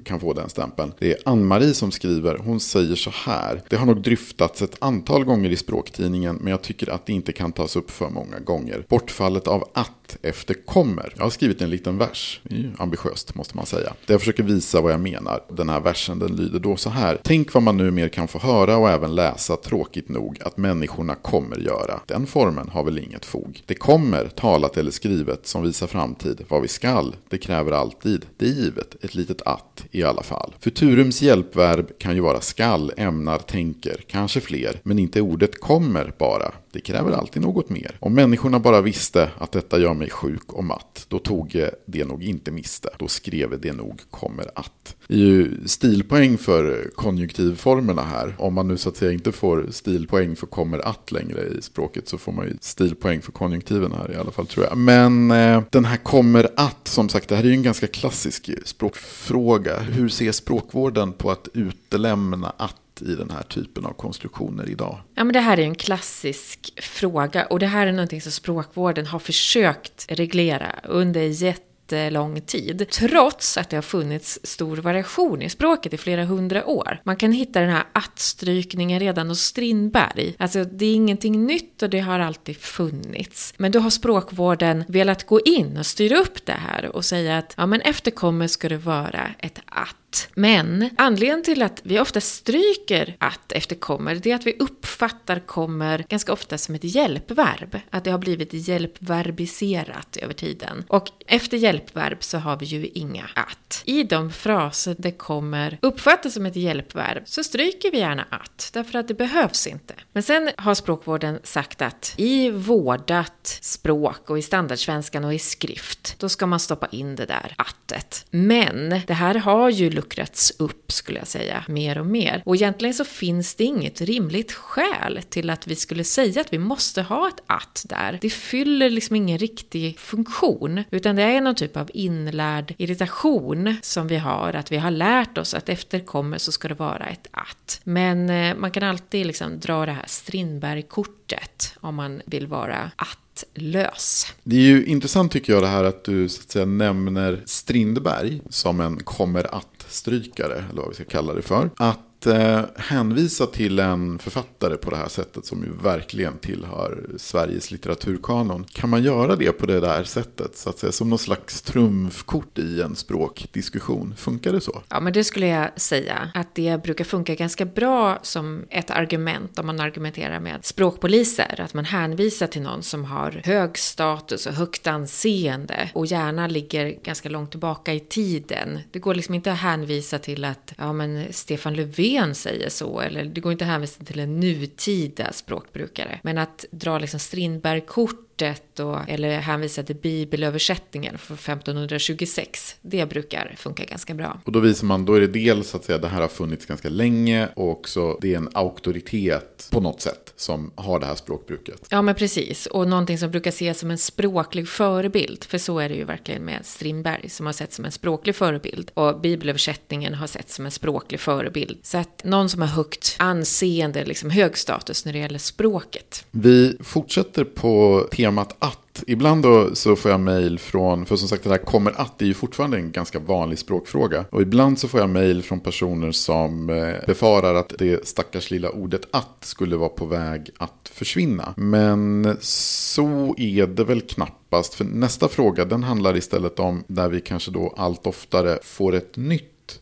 kan 0.04 0.20
få 0.20 0.32
den 0.32 0.48
stämpeln. 0.48 0.92
Det 0.98 1.12
är 1.12 1.18
Ann-Marie 1.24 1.74
som 1.74 1.90
skriver. 1.90 2.38
Hon 2.38 2.60
säger 2.60 2.94
så 2.94 3.10
här. 3.14 3.62
Det 3.68 3.76
har 3.76 3.86
nog 3.86 4.02
dryftats 4.02 4.62
ett 4.62 4.76
antal 4.78 5.24
gånger 5.24 5.50
i 5.50 5.56
språktidningen 5.56 6.36
men 6.36 6.50
jag 6.50 6.62
tycker 6.62 6.90
att 6.90 7.06
det 7.06 7.12
inte 7.12 7.32
kan 7.32 7.52
tas 7.52 7.76
upp 7.76 7.90
för 7.90 8.08
många 8.08 8.38
gånger. 8.38 8.84
Bortfallet 8.88 9.46
av 9.46 9.68
att 9.74 10.18
efter 10.22 10.54
kommer. 10.54 11.12
Jag 11.16 11.22
har 11.22 11.30
skrivit 11.30 11.62
en 11.62 11.70
liten 11.70 11.98
vers. 11.98 12.40
Det 12.42 12.54
är 12.54 12.58
ju 12.58 12.70
ambitiöst 12.78 13.34
måste 13.34 13.56
man 13.56 13.66
säga. 13.66 13.92
Där 14.06 14.14
jag 14.14 14.20
försöker 14.20 14.42
visa 14.42 14.80
vad 14.80 14.92
jag 14.92 15.00
menar. 15.00 15.40
Den 15.48 15.68
här 15.68 15.80
versen 15.80 16.18
den 16.18 16.36
lyder 16.36 16.58
då 16.58 16.76
så 16.76 16.90
här. 16.90 17.18
Tänk 17.22 17.54
vad 17.54 17.62
man 17.62 17.76
numera 17.76 18.08
kan 18.08 18.28
få 18.28 18.38
höra 18.38 18.76
och 18.76 18.90
även 18.90 19.14
läsa 19.14 19.56
tråkigt 19.56 20.08
nog 20.08 20.38
att 20.42 20.56
människorna 20.56 21.14
kommer 21.14 21.56
göra. 21.56 22.00
Den 22.06 22.26
formen 22.26 22.68
har 22.68 22.84
väl 22.84 22.98
inget 22.98 23.24
fog. 23.24 23.62
Det 23.66 23.74
kommer, 23.74 24.28
talat 24.28 24.76
eller 24.76 24.90
skrivet, 24.90 25.46
som 25.46 25.62
visar 25.62 25.86
framtid. 25.86 26.44
Vad 26.48 26.62
vi 26.62 26.68
skall, 26.68 27.16
det 27.28 27.38
kräver 27.38 27.72
alltid. 27.72 28.26
Det 28.36 28.46
är 28.46 28.50
givet 28.50 28.89
ett 29.00 29.14
litet 29.14 29.42
att 29.42 29.84
i 29.90 30.02
alla 30.02 30.22
fall. 30.22 30.54
Futurums 30.60 31.22
hjälpverb 31.22 31.98
kan 31.98 32.14
ju 32.14 32.20
vara 32.20 32.40
skall, 32.40 32.92
ämnar, 32.96 33.38
tänker, 33.38 34.04
kanske 34.06 34.40
fler, 34.40 34.80
men 34.82 34.98
inte 34.98 35.20
ordet 35.20 35.60
kommer 35.60 36.12
bara. 36.18 36.52
Det 36.72 36.80
kräver 36.80 37.12
alltid 37.12 37.42
något 37.42 37.70
mer. 37.70 37.96
Om 38.00 38.14
människorna 38.14 38.60
bara 38.60 38.80
visste 38.80 39.30
att 39.38 39.52
detta 39.52 39.78
gör 39.78 39.94
mig 39.94 40.10
sjuk 40.10 40.52
och 40.52 40.64
matt, 40.64 41.06
då 41.08 41.18
tog 41.18 41.66
det 41.86 42.04
nog 42.04 42.22
inte 42.22 42.50
miste. 42.50 42.88
Då 42.98 43.08
skrev 43.08 43.60
det 43.60 43.72
nog 43.72 44.00
kommer 44.10 44.50
att. 44.54 44.96
Det 45.08 45.14
är 45.14 45.18
ju 45.18 45.68
stilpoäng 45.68 46.38
för 46.38 46.90
konjunktivformerna 46.94 48.02
här. 48.02 48.34
Om 48.38 48.54
man 48.54 48.68
nu 48.68 48.76
så 48.76 48.88
att 48.88 48.96
säga 48.96 49.12
inte 49.12 49.32
får 49.32 49.66
stilpoäng 49.70 50.36
för 50.36 50.46
kommer 50.46 50.78
att 50.78 51.12
längre 51.12 51.42
i 51.42 51.62
språket 51.62 52.08
så 52.08 52.18
får 52.18 52.32
man 52.32 52.46
ju 52.46 52.56
stilpoäng 52.60 53.20
för 53.20 53.32
konjunktiven 53.32 53.92
här 53.92 54.12
i 54.12 54.16
alla 54.16 54.30
fall 54.30 54.46
tror 54.46 54.66
jag. 54.66 54.78
Men 54.78 55.30
eh, 55.30 55.62
den 55.70 55.84
här 55.84 55.96
kommer 55.96 56.48
att, 56.56 56.88
som 56.88 57.08
sagt, 57.08 57.28
det 57.28 57.36
här 57.36 57.44
är 57.44 57.48
ju 57.48 57.54
en 57.54 57.62
ganska 57.62 57.86
klassisk 57.86 58.50
språkfråga. 58.64 59.78
Hur 59.78 60.08
ser 60.08 60.32
språkvården 60.32 61.12
på 61.12 61.30
att 61.30 61.48
utelämna 61.54 62.52
att 62.56 62.76
i 63.02 63.14
den 63.14 63.30
här 63.30 63.42
typen 63.42 63.86
av 63.86 63.92
konstruktioner 63.92 64.70
idag? 64.70 64.98
Ja, 65.14 65.24
men 65.24 65.32
det 65.32 65.40
här 65.40 65.58
är 65.58 65.62
en 65.62 65.74
klassisk 65.74 66.72
fråga 66.82 67.46
och 67.46 67.58
det 67.58 67.66
här 67.66 67.86
är 67.86 67.92
någonting 67.92 68.20
som 68.20 68.32
språkvården 68.32 69.06
har 69.06 69.18
försökt 69.18 70.06
reglera 70.08 70.74
under 70.84 71.20
jätte 71.20 71.64
jättelång 71.92 72.40
tid. 72.40 72.86
Trots 72.90 73.58
att 73.58 73.70
det 73.70 73.76
har 73.76 73.82
funnits 73.82 74.40
stor 74.42 74.76
variation 74.76 75.42
i 75.42 75.50
språket 75.50 75.94
i 75.94 75.96
flera 75.96 76.24
hundra 76.24 76.66
år. 76.66 77.00
Man 77.04 77.16
kan 77.16 77.32
hitta 77.32 77.60
den 77.60 77.70
här 77.70 77.84
att-strykningen 77.92 79.00
redan 79.00 79.28
hos 79.28 79.40
Strindberg. 79.40 80.34
Alltså 80.38 80.64
det 80.64 80.86
är 80.86 80.94
ingenting 80.94 81.46
nytt 81.46 81.82
och 81.82 81.90
det 81.90 82.00
har 82.00 82.18
alltid 82.18 82.56
funnits. 82.56 83.54
Men 83.56 83.72
då 83.72 83.78
har 83.78 83.90
språkvården 83.90 84.84
velat 84.88 85.26
gå 85.26 85.40
in 85.40 85.76
och 85.76 85.86
styra 85.86 86.16
upp 86.16 86.46
det 86.46 86.52
här 86.52 86.96
och 86.96 87.04
säga 87.04 87.38
att 87.38 87.54
ja 87.56 87.66
men 87.66 87.80
efterkommer 87.80 88.46
ska 88.46 88.68
det 88.68 88.76
vara 88.76 89.28
ett 89.38 89.60
att 89.64 89.96
men 90.34 90.90
anledningen 90.96 91.42
till 91.42 91.62
att 91.62 91.80
vi 91.84 92.00
ofta 92.00 92.20
stryker 92.20 93.16
att 93.18 93.52
efter 93.52 93.76
kommer, 93.76 94.14
det 94.14 94.30
är 94.30 94.34
att 94.34 94.46
vi 94.46 94.56
uppfattar 94.58 95.38
kommer 95.38 96.04
ganska 96.08 96.32
ofta 96.32 96.58
som 96.58 96.74
ett 96.74 96.84
hjälpverb. 96.84 97.80
Att 97.90 98.04
det 98.04 98.10
har 98.10 98.18
blivit 98.18 98.52
hjälpverbiserat 98.52 100.16
över 100.16 100.34
tiden. 100.34 100.84
Och 100.88 101.08
efter 101.26 101.56
hjälpverb 101.56 102.24
så 102.24 102.38
har 102.38 102.56
vi 102.56 102.66
ju 102.66 102.86
inga 102.86 103.30
att. 103.34 103.82
I 103.84 104.02
de 104.02 104.32
fraser 104.32 104.96
det 104.98 105.12
kommer 105.12 105.78
uppfattas 105.82 106.34
som 106.34 106.46
ett 106.46 106.56
hjälpverb 106.56 107.22
så 107.26 107.44
stryker 107.44 107.90
vi 107.90 107.98
gärna 107.98 108.26
att, 108.30 108.70
därför 108.72 108.98
att 108.98 109.08
det 109.08 109.14
behövs 109.14 109.66
inte. 109.66 109.94
Men 110.12 110.22
sen 110.22 110.50
har 110.56 110.74
språkvården 110.74 111.40
sagt 111.42 111.82
att 111.82 112.14
i 112.16 112.50
vårdat 112.50 113.58
språk 113.60 114.30
och 114.30 114.38
i 114.38 114.42
standardsvenskan 114.42 115.24
och 115.24 115.34
i 115.34 115.38
skrift, 115.38 116.14
då 116.18 116.28
ska 116.28 116.46
man 116.46 116.60
stoppa 116.60 116.86
in 116.86 117.16
det 117.16 117.26
där 117.26 117.54
attet. 117.56 118.26
Men 118.30 119.00
det 119.06 119.14
här 119.14 119.34
har 119.34 119.70
ju 119.70 119.90
luckrats 120.00 120.52
upp 120.58 120.92
skulle 120.92 121.18
jag 121.18 121.28
säga, 121.28 121.64
mer 121.68 121.98
och 121.98 122.06
mer. 122.06 122.42
Och 122.44 122.56
egentligen 122.56 122.94
så 122.94 123.04
finns 123.04 123.54
det 123.54 123.64
inget 123.64 124.00
rimligt 124.00 124.52
skäl 124.52 125.20
till 125.28 125.50
att 125.50 125.66
vi 125.66 125.76
skulle 125.76 126.04
säga 126.04 126.40
att 126.40 126.52
vi 126.52 126.58
måste 126.58 127.02
ha 127.02 127.28
ett 127.28 127.42
att 127.46 127.84
där. 127.88 128.18
Det 128.20 128.30
fyller 128.30 128.90
liksom 128.90 129.16
ingen 129.16 129.38
riktig 129.38 129.98
funktion, 129.98 130.84
utan 130.90 131.16
det 131.16 131.22
är 131.22 131.40
någon 131.40 131.54
typ 131.54 131.76
av 131.76 131.90
inlärd 131.94 132.74
irritation 132.78 133.76
som 133.82 134.08
vi 134.08 134.16
har, 134.16 134.52
att 134.52 134.72
vi 134.72 134.76
har 134.76 134.90
lärt 134.90 135.38
oss 135.38 135.54
att 135.54 135.68
efter 135.68 136.00
kommer 136.00 136.38
så 136.38 136.52
ska 136.52 136.68
det 136.68 136.74
vara 136.74 137.06
ett 137.06 137.28
att. 137.30 137.80
Men 137.84 138.30
eh, 138.30 138.56
man 138.56 138.70
kan 138.70 138.82
alltid 138.82 139.26
liksom 139.26 139.60
dra 139.60 139.86
det 139.86 139.92
här 139.92 140.04
Strindberg-kortet 140.06 141.74
om 141.80 141.94
man 141.94 142.22
vill 142.26 142.46
vara 142.46 142.90
att 142.96 143.44
lös. 143.54 144.26
Det 144.42 144.56
är 144.56 144.60
ju 144.60 144.84
intressant 144.84 145.32
tycker 145.32 145.52
jag 145.52 145.62
det 145.62 145.68
här 145.68 145.84
att 145.84 146.04
du 146.04 146.28
så 146.28 146.40
att 146.40 146.50
säga, 146.50 146.64
nämner 146.64 147.42
Strindberg 147.46 148.40
som 148.50 148.80
en 148.80 148.96
kommer 148.96 149.54
att 149.54 149.69
strykare, 149.90 150.64
eller 150.70 150.80
vad 150.80 150.88
vi 150.88 150.94
ska 150.94 151.04
kalla 151.04 151.34
det 151.34 151.42
för. 151.42 151.70
Att 151.76 151.98
att 152.20 152.26
eh, 152.26 152.62
hänvisa 152.76 153.46
till 153.46 153.78
en 153.78 154.18
författare 154.18 154.76
på 154.76 154.90
det 154.90 154.96
här 154.96 155.08
sättet 155.08 155.46
som 155.46 155.62
ju 155.62 155.72
verkligen 155.82 156.38
tillhör 156.38 157.04
Sveriges 157.16 157.70
litteraturkanon. 157.70 158.64
Kan 158.64 158.90
man 158.90 159.02
göra 159.02 159.36
det 159.36 159.52
på 159.52 159.66
det 159.66 159.80
där 159.80 160.04
sättet? 160.04 160.56
Så 160.56 160.70
att 160.70 160.78
säga, 160.78 160.92
som 160.92 161.10
någon 161.10 161.18
slags 161.18 161.62
trumfkort 161.62 162.58
i 162.58 162.82
en 162.82 162.96
språkdiskussion. 162.96 164.14
Funkar 164.16 164.52
det 164.52 164.60
så? 164.60 164.82
Ja, 164.88 165.00
men 165.00 165.12
det 165.12 165.24
skulle 165.24 165.46
jag 165.46 165.80
säga. 165.80 166.30
Att 166.34 166.54
det 166.54 166.82
brukar 166.82 167.04
funka 167.04 167.34
ganska 167.34 167.64
bra 167.64 168.18
som 168.22 168.64
ett 168.70 168.90
argument 168.90 169.58
om 169.58 169.66
man 169.66 169.80
argumenterar 169.80 170.40
med 170.40 170.64
språkpoliser. 170.64 171.60
Att 171.60 171.74
man 171.74 171.84
hänvisar 171.84 172.46
till 172.46 172.62
någon 172.62 172.82
som 172.82 173.04
har 173.04 173.40
hög 173.44 173.78
status 173.78 174.46
och 174.46 174.52
högt 174.52 174.86
anseende 174.86 175.90
och 175.94 176.06
gärna 176.06 176.46
ligger 176.46 176.96
ganska 177.02 177.28
långt 177.28 177.50
tillbaka 177.50 177.92
i 177.92 178.00
tiden. 178.00 178.78
Det 178.90 178.98
går 178.98 179.14
liksom 179.14 179.34
inte 179.34 179.52
att 179.52 179.58
hänvisa 179.58 180.18
till 180.18 180.44
att 180.44 180.72
ja, 180.78 180.92
men 180.92 181.32
Stefan 181.32 181.74
Löfven 181.74 182.09
Löfven 182.12 182.34
säger 182.34 182.68
så, 182.68 183.00
eller 183.00 183.24
det 183.24 183.40
går 183.40 183.52
inte 183.52 183.64
att 183.64 183.70
hänvisa 183.70 184.04
till 184.04 184.20
en 184.20 184.40
nutida 184.40 185.32
språkbrukare. 185.32 186.20
Men 186.22 186.38
att 186.38 186.64
dra 186.70 186.98
liksom 186.98 187.20
Strindberg-kort 187.20 188.29
kortet 188.40 188.80
och, 188.80 188.98
eller 189.08 189.38
hänvisa 189.38 189.82
till 189.82 189.96
bibelöversättningen 189.96 191.18
från 191.18 191.36
1526. 191.36 192.76
Det 192.82 193.06
brukar 193.06 193.54
funka 193.56 193.84
ganska 193.84 194.14
bra. 194.14 194.40
Och 194.44 194.52
då 194.52 194.60
visar 194.60 194.86
man, 194.86 195.04
då 195.04 195.14
är 195.14 195.20
det 195.20 195.26
dels 195.26 195.74
att 195.74 195.84
säga 195.84 195.98
det 195.98 196.08
här 196.08 196.20
har 196.20 196.28
funnits 196.28 196.66
ganska 196.66 196.88
länge 196.88 197.48
och 197.54 197.70
också 197.70 198.18
det 198.20 198.34
är 198.34 198.36
en 198.36 198.48
auktoritet 198.52 199.68
på 199.70 199.80
något 199.80 200.00
sätt 200.00 200.32
som 200.36 200.70
har 200.74 201.00
det 201.00 201.06
här 201.06 201.14
språkbruket. 201.14 201.86
Ja 201.90 202.02
men 202.02 202.14
precis, 202.14 202.66
och 202.66 202.88
någonting 202.88 203.18
som 203.18 203.30
brukar 203.30 203.50
ses 203.50 203.78
som 203.78 203.90
en 203.90 203.98
språklig 203.98 204.68
förebild, 204.68 205.44
för 205.44 205.58
så 205.58 205.78
är 205.78 205.88
det 205.88 205.94
ju 205.94 206.04
verkligen 206.04 206.44
med 206.44 206.66
Strindberg 206.66 207.28
som 207.28 207.46
har 207.46 207.52
sett 207.52 207.72
som 207.72 207.84
en 207.84 207.92
språklig 207.92 208.34
förebild 208.36 208.90
och 208.94 209.20
bibelöversättningen 209.20 210.14
har 210.14 210.26
sett 210.26 210.50
som 210.50 210.64
en 210.64 210.70
språklig 210.70 211.20
förebild. 211.20 211.78
Så 211.82 211.98
att 211.98 212.24
någon 212.24 212.48
som 212.48 212.60
har 212.60 212.68
högt 212.68 213.16
anseende, 213.18 214.04
liksom 214.04 214.30
hög 214.30 214.58
status 214.58 215.04
när 215.04 215.12
det 215.12 215.18
gäller 215.18 215.38
språket. 215.38 216.24
Vi 216.30 216.76
fortsätter 216.80 217.44
på 217.44 218.06
temat 218.12 218.29
temat 218.30 218.56
att. 218.58 219.04
Ibland 219.06 219.42
då 219.42 219.74
så 219.74 219.96
får 219.96 220.10
jag 220.10 220.20
mejl 220.20 220.58
från, 220.58 221.06
för 221.06 221.16
som 221.16 221.28
sagt 221.28 221.44
det 221.44 221.50
här 221.50 221.58
kommer 221.58 222.00
att, 222.00 222.18
det 222.18 222.24
är 222.24 222.26
ju 222.26 222.34
fortfarande 222.34 222.76
en 222.76 222.92
ganska 222.92 223.18
vanlig 223.18 223.58
språkfråga. 223.58 224.24
Och 224.30 224.42
ibland 224.42 224.78
så 224.78 224.88
får 224.88 225.00
jag 225.00 225.10
mejl 225.10 225.42
från 225.42 225.60
personer 225.60 226.12
som 226.12 226.70
eh, 226.70 227.06
befarar 227.06 227.54
att 227.54 227.72
det 227.78 228.08
stackars 228.08 228.50
lilla 228.50 228.70
ordet 228.70 229.02
att 229.10 229.36
skulle 229.40 229.76
vara 229.76 229.88
på 229.88 230.06
väg 230.06 230.50
att 230.58 230.90
försvinna. 230.94 231.54
Men 231.56 232.36
så 232.40 233.34
är 233.38 233.66
det 233.66 233.84
väl 233.84 234.00
knappast. 234.00 234.74
För 234.74 234.84
nästa 234.84 235.28
fråga 235.28 235.64
den 235.64 235.82
handlar 235.82 236.16
istället 236.16 236.58
om 236.58 236.84
där 236.86 237.08
vi 237.08 237.20
kanske 237.20 237.50
då 237.50 237.74
allt 237.76 238.06
oftare 238.06 238.58
får 238.62 238.94
ett 238.94 239.16
nytt 239.16 239.80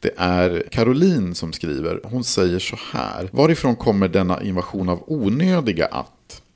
det 0.00 0.12
är 0.16 0.64
Caroline 0.70 1.34
som 1.34 1.52
skriver. 1.52 2.00
Hon 2.04 2.24
säger 2.24 2.58
så 2.58 2.76
här. 2.92 3.28
Varifrån 3.32 3.76
kommer 3.76 4.08
denna 4.08 4.42
invasion 4.42 4.88
av 4.88 5.02
onödiga 5.06 5.86
att? 5.86 6.12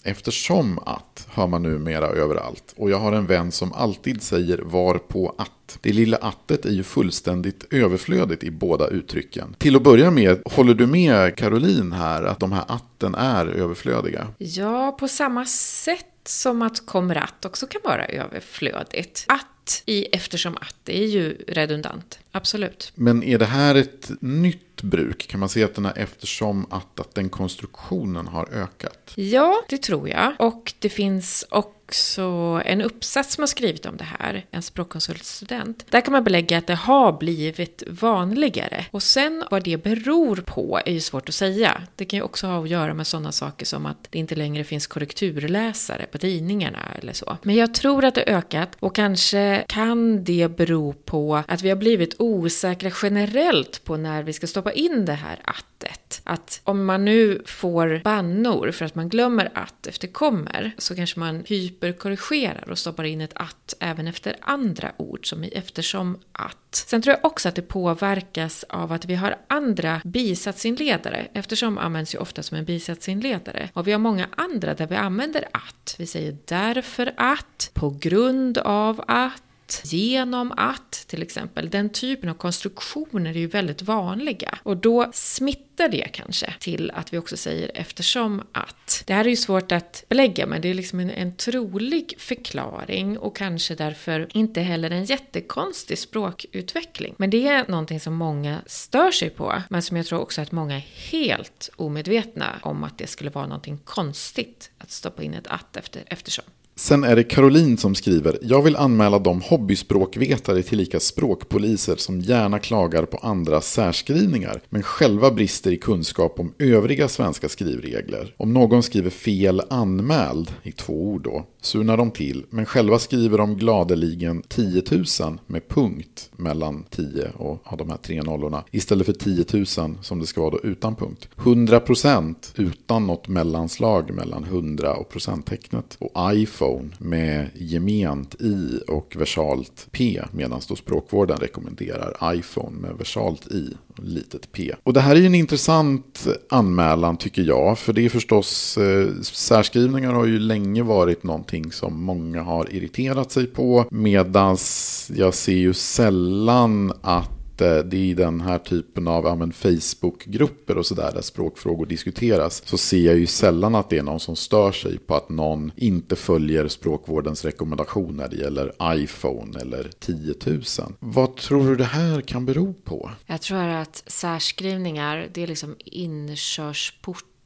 Eftersom 0.06 0.78
att 0.78 1.26
hör 1.30 1.46
man 1.46 1.62
numera 1.62 2.06
överallt. 2.06 2.74
Och 2.76 2.90
jag 2.90 2.98
har 2.98 3.12
en 3.12 3.26
vän 3.26 3.52
som 3.52 3.72
alltid 3.72 4.22
säger 4.22 4.58
var 4.58 4.98
på 4.98 5.34
att 5.38 5.50
att. 5.66 5.78
Det 5.82 5.92
lilla 5.92 6.16
attet 6.16 6.64
är 6.64 6.70
ju 6.70 6.82
fullständigt 6.82 7.64
överflödigt 7.70 8.44
i 8.44 8.50
båda 8.50 8.88
uttrycken. 8.88 9.54
Till 9.58 9.76
att 9.76 9.82
börja 9.82 10.10
med, 10.10 10.42
håller 10.44 10.74
du 10.74 10.86
med 10.86 11.36
Caroline 11.36 11.92
här 11.92 12.22
att 12.22 12.40
de 12.40 12.52
här 12.52 12.64
atten 12.68 13.14
är 13.14 13.46
överflödiga? 13.46 14.26
Ja, 14.38 14.96
på 15.00 15.08
samma 15.08 15.46
sätt 15.46 16.06
som 16.28 16.62
att 16.62 16.86
kommer 16.86 17.14
att 17.14 17.44
också 17.44 17.66
kan 17.66 17.80
vara 17.84 18.06
överflödigt. 18.06 19.24
Att 19.28 19.82
i 19.86 20.04
eftersom 20.04 20.56
att, 20.56 20.74
det 20.84 20.98
är 21.02 21.06
ju 21.06 21.38
redundant. 21.48 22.18
Absolut. 22.32 22.92
Men 22.94 23.22
är 23.22 23.38
det 23.38 23.46
här 23.46 23.74
ett 23.74 24.10
nytt 24.20 24.82
bruk? 24.82 25.28
Kan 25.28 25.40
man 25.40 25.48
säga 25.48 25.66
att 25.66 25.74
den 25.74 25.84
här 25.84 25.92
eftersom 25.96 26.66
att, 26.70 27.00
att 27.00 27.14
den 27.14 27.28
konstruktionen 27.28 28.26
har 28.26 28.48
ökat? 28.52 29.12
Ja, 29.14 29.64
det 29.68 29.78
tror 29.78 30.08
jag. 30.08 30.32
Och 30.38 30.72
det 30.78 30.88
finns 30.88 31.46
också 31.48 31.75
också 31.86 32.62
en 32.64 32.80
uppsats 32.80 33.34
som 33.34 33.42
har 33.42 33.46
skrivit 33.46 33.86
om 33.86 33.96
det 33.96 34.04
här, 34.18 34.46
en 34.50 34.62
språkkonsultstudent. 34.62 35.86
Där 35.90 36.00
kan 36.00 36.12
man 36.12 36.24
belägga 36.24 36.58
att 36.58 36.66
det 36.66 36.74
har 36.74 37.12
blivit 37.12 37.82
vanligare. 37.86 38.86
Och 38.90 39.02
sen 39.02 39.44
vad 39.50 39.64
det 39.64 39.76
beror 39.76 40.36
på 40.36 40.80
är 40.86 40.92
ju 40.92 41.00
svårt 41.00 41.28
att 41.28 41.34
säga. 41.34 41.82
Det 41.96 42.04
kan 42.04 42.18
ju 42.18 42.22
också 42.22 42.46
ha 42.46 42.62
att 42.62 42.68
göra 42.68 42.94
med 42.94 43.06
sådana 43.06 43.32
saker 43.32 43.66
som 43.66 43.86
att 43.86 44.08
det 44.10 44.18
inte 44.18 44.34
längre 44.34 44.64
finns 44.64 44.86
korrekturläsare 44.86 46.06
på 46.06 46.18
tidningarna 46.18 46.78
eller 47.02 47.12
så. 47.12 47.36
Men 47.42 47.54
jag 47.54 47.74
tror 47.74 48.04
att 48.04 48.14
det 48.14 48.24
ökat 48.26 48.76
och 48.80 48.94
kanske 48.94 49.64
kan 49.68 50.24
det 50.24 50.56
bero 50.56 50.92
på 50.92 51.42
att 51.48 51.62
vi 51.62 51.68
har 51.68 51.76
blivit 51.76 52.14
osäkra 52.18 52.90
generellt 53.02 53.84
på 53.84 53.96
när 53.96 54.22
vi 54.22 54.32
ska 54.32 54.46
stoppa 54.46 54.72
in 54.72 55.04
det 55.04 55.12
här 55.12 55.40
attet. 55.44 56.20
Att 56.24 56.60
om 56.64 56.84
man 56.84 57.04
nu 57.04 57.42
får 57.46 58.00
bannor 58.04 58.70
för 58.70 58.84
att 58.84 58.94
man 58.94 59.08
glömmer 59.08 59.50
att 59.54 59.86
efter 59.86 60.08
kommer 60.08 60.72
så 60.78 60.94
kanske 60.96 61.20
man 61.20 61.44
hyper 61.46 61.75
hyperkorrigerar 61.76 62.70
och 62.70 62.78
stoppar 62.78 63.04
in 63.04 63.20
ett 63.20 63.32
att 63.34 63.74
även 63.80 64.06
efter 64.06 64.36
andra 64.40 64.92
ord 64.96 65.28
som 65.28 65.44
i 65.44 65.48
eftersom 65.48 66.18
att. 66.32 66.84
Sen 66.86 67.02
tror 67.02 67.16
jag 67.16 67.24
också 67.24 67.48
att 67.48 67.54
det 67.54 67.62
påverkas 67.62 68.64
av 68.68 68.92
att 68.92 69.04
vi 69.04 69.14
har 69.14 69.36
andra 69.48 70.00
bisatsinledare 70.04 71.28
eftersom 71.32 71.78
används 71.78 72.14
ju 72.14 72.18
ofta 72.18 72.42
som 72.42 72.56
en 72.58 72.64
bisatsinledare. 72.64 73.70
Och 73.72 73.88
vi 73.88 73.92
har 73.92 73.98
många 73.98 74.28
andra 74.36 74.74
där 74.74 74.86
vi 74.86 74.96
använder 74.96 75.48
att. 75.52 75.94
Vi 75.98 76.06
säger 76.06 76.36
därför 76.44 77.14
att, 77.16 77.70
på 77.74 77.90
grund 78.00 78.58
av 78.58 79.04
att, 79.08 79.42
genom 79.84 80.52
att 80.52 80.92
till 80.92 81.22
exempel. 81.22 81.70
Den 81.70 81.88
typen 81.88 82.28
av 82.28 82.34
konstruktioner 82.34 83.30
är 83.30 83.38
ju 83.38 83.46
väldigt 83.46 83.82
vanliga 83.82 84.58
och 84.62 84.76
då 84.76 85.10
smittar 85.12 85.88
det 85.88 86.08
kanske 86.12 86.54
till 86.60 86.90
att 86.90 87.12
vi 87.12 87.18
också 87.18 87.36
säger 87.36 87.70
eftersom 87.74 88.42
att. 88.52 89.02
Det 89.06 89.14
här 89.14 89.24
är 89.24 89.28
ju 89.28 89.36
svårt 89.36 89.72
att 89.72 90.04
belägga 90.08 90.46
men 90.46 90.62
det 90.62 90.68
är 90.68 90.74
liksom 90.74 91.00
en, 91.00 91.10
en 91.10 91.36
trolig 91.36 92.14
förklaring 92.18 93.18
och 93.18 93.36
kanske 93.36 93.74
därför 93.74 94.28
inte 94.30 94.60
heller 94.60 94.90
en 94.90 95.04
jättekonstig 95.04 95.98
språkutveckling. 95.98 97.14
Men 97.16 97.30
det 97.30 97.48
är 97.48 97.68
någonting 97.68 98.00
som 98.00 98.14
många 98.14 98.60
stör 98.66 99.10
sig 99.10 99.30
på 99.30 99.62
men 99.68 99.82
som 99.82 99.96
jag 99.96 100.06
tror 100.06 100.20
också 100.20 100.40
att 100.40 100.52
många 100.52 100.76
är 100.76 100.86
helt 101.10 101.70
omedvetna 101.76 102.46
om 102.62 102.84
att 102.84 102.98
det 102.98 103.06
skulle 103.06 103.30
vara 103.30 103.46
någonting 103.46 103.78
konstigt 103.84 104.70
att 104.78 104.90
stoppa 104.90 105.22
in 105.22 105.34
ett 105.34 105.46
att 105.46 105.76
efter, 105.76 106.02
eftersom. 106.06 106.44
Sen 106.78 107.04
är 107.04 107.16
det 107.16 107.24
Caroline 107.24 107.78
som 107.78 107.94
skriver. 107.94 108.38
Jag 108.42 108.62
vill 108.62 108.76
anmäla 108.76 109.18
de 109.18 109.40
hobbyspråkvetare 109.40 110.62
tillika 110.62 111.00
språkpoliser 111.00 111.96
som 111.96 112.20
gärna 112.20 112.58
klagar 112.58 113.04
på 113.04 113.16
andra 113.16 113.60
särskrivningar 113.60 114.60
men 114.68 114.82
själva 114.82 115.30
brister 115.30 115.70
i 115.72 115.76
kunskap 115.76 116.40
om 116.40 116.52
övriga 116.58 117.08
svenska 117.08 117.48
skrivregler. 117.48 118.34
Om 118.36 118.52
någon 118.52 118.82
skriver 118.82 119.10
fel 119.10 119.62
anmäld, 119.70 120.52
i 120.62 120.72
två 120.72 120.92
ord 120.92 121.22
då, 121.22 121.46
surnar 121.60 121.96
de 121.96 122.10
till 122.10 122.44
men 122.50 122.66
själva 122.66 122.98
skriver 122.98 123.38
de 123.38 123.56
gladeligen 123.56 124.42
10 124.48 124.82
000 125.20 125.38
med 125.46 125.68
punkt 125.68 126.30
mellan 126.36 126.84
10 126.90 127.30
och 127.36 127.62
ja, 127.70 127.76
de 127.76 127.90
här 127.90 127.96
tre 127.96 128.22
nollorna 128.22 128.64
istället 128.70 129.06
för 129.06 129.12
10 129.12 129.44
000 129.52 129.66
som 130.02 130.18
det 130.18 130.26
ska 130.26 130.40
vara 130.40 130.50
då 130.50 130.60
utan 130.62 130.96
punkt. 130.96 131.28
100% 131.36 132.34
utan 132.56 133.06
något 133.06 133.28
mellanslag 133.28 134.14
mellan 134.14 134.44
100 134.44 134.94
och 134.94 135.08
procenttecknet 135.08 135.96
och 136.00 136.34
iPhone 136.34 136.65
iPhone 136.66 136.90
med 136.98 137.48
gement 137.54 138.34
i 138.40 138.80
och 138.88 139.16
versalt 139.16 139.86
p 139.90 140.22
medan 140.32 140.60
då 140.68 140.76
språkvården 140.76 141.36
rekommenderar 141.36 142.34
iPhone 142.34 142.80
med 142.80 142.96
versalt 142.98 143.46
i 143.46 143.76
och 143.88 144.04
litet 144.04 144.52
p. 144.52 144.74
Och 144.82 144.92
det 144.92 145.00
här 145.00 145.16
är 145.16 145.20
ju 145.20 145.26
en 145.26 145.34
intressant 145.34 146.26
anmälan 146.50 147.16
tycker 147.16 147.42
jag 147.42 147.78
för 147.78 147.92
det 147.92 148.04
är 148.04 148.08
förstås 148.08 148.78
eh, 148.78 149.08
särskrivningar 149.22 150.12
har 150.12 150.26
ju 150.26 150.38
länge 150.38 150.82
varit 150.82 151.22
någonting 151.22 151.72
som 151.72 152.02
många 152.02 152.42
har 152.42 152.74
irriterat 152.74 153.32
sig 153.32 153.46
på 153.46 153.84
medans 153.90 155.10
jag 155.16 155.34
ser 155.34 155.52
ju 155.52 155.74
sällan 155.74 156.92
att 157.02 157.35
det 157.58 157.66
är 157.66 157.94
i 157.94 158.14
den 158.14 158.40
här 158.40 158.58
typen 158.58 159.08
av 159.08 159.24
ja, 159.24 159.48
Facebookgrupper 159.52 160.78
och 160.78 160.86
sådär 160.86 161.12
där 161.14 161.22
språkfrågor 161.22 161.86
diskuteras 161.86 162.62
så 162.66 162.78
ser 162.78 163.06
jag 163.06 163.18
ju 163.18 163.26
sällan 163.26 163.74
att 163.74 163.90
det 163.90 163.98
är 163.98 164.02
någon 164.02 164.20
som 164.20 164.36
stör 164.36 164.72
sig 164.72 164.98
på 164.98 165.14
att 165.14 165.28
någon 165.28 165.72
inte 165.76 166.16
följer 166.16 166.68
språkvårdens 166.68 167.44
rekommendationer 167.44 168.16
när 168.16 168.28
det 168.28 168.36
gäller 168.36 168.72
iPhone 168.82 169.60
eller 169.60 169.90
10 169.98 170.34
000. 170.46 170.62
Vad 170.98 171.36
tror 171.36 171.68
du 171.68 171.76
det 171.76 171.84
här 171.84 172.20
kan 172.20 172.46
bero 172.46 172.74
på? 172.74 173.10
Jag 173.26 173.40
tror 173.40 173.58
att 173.68 174.02
särskrivningar, 174.06 175.28
det 175.32 175.42
är 175.42 175.46
liksom 175.46 175.74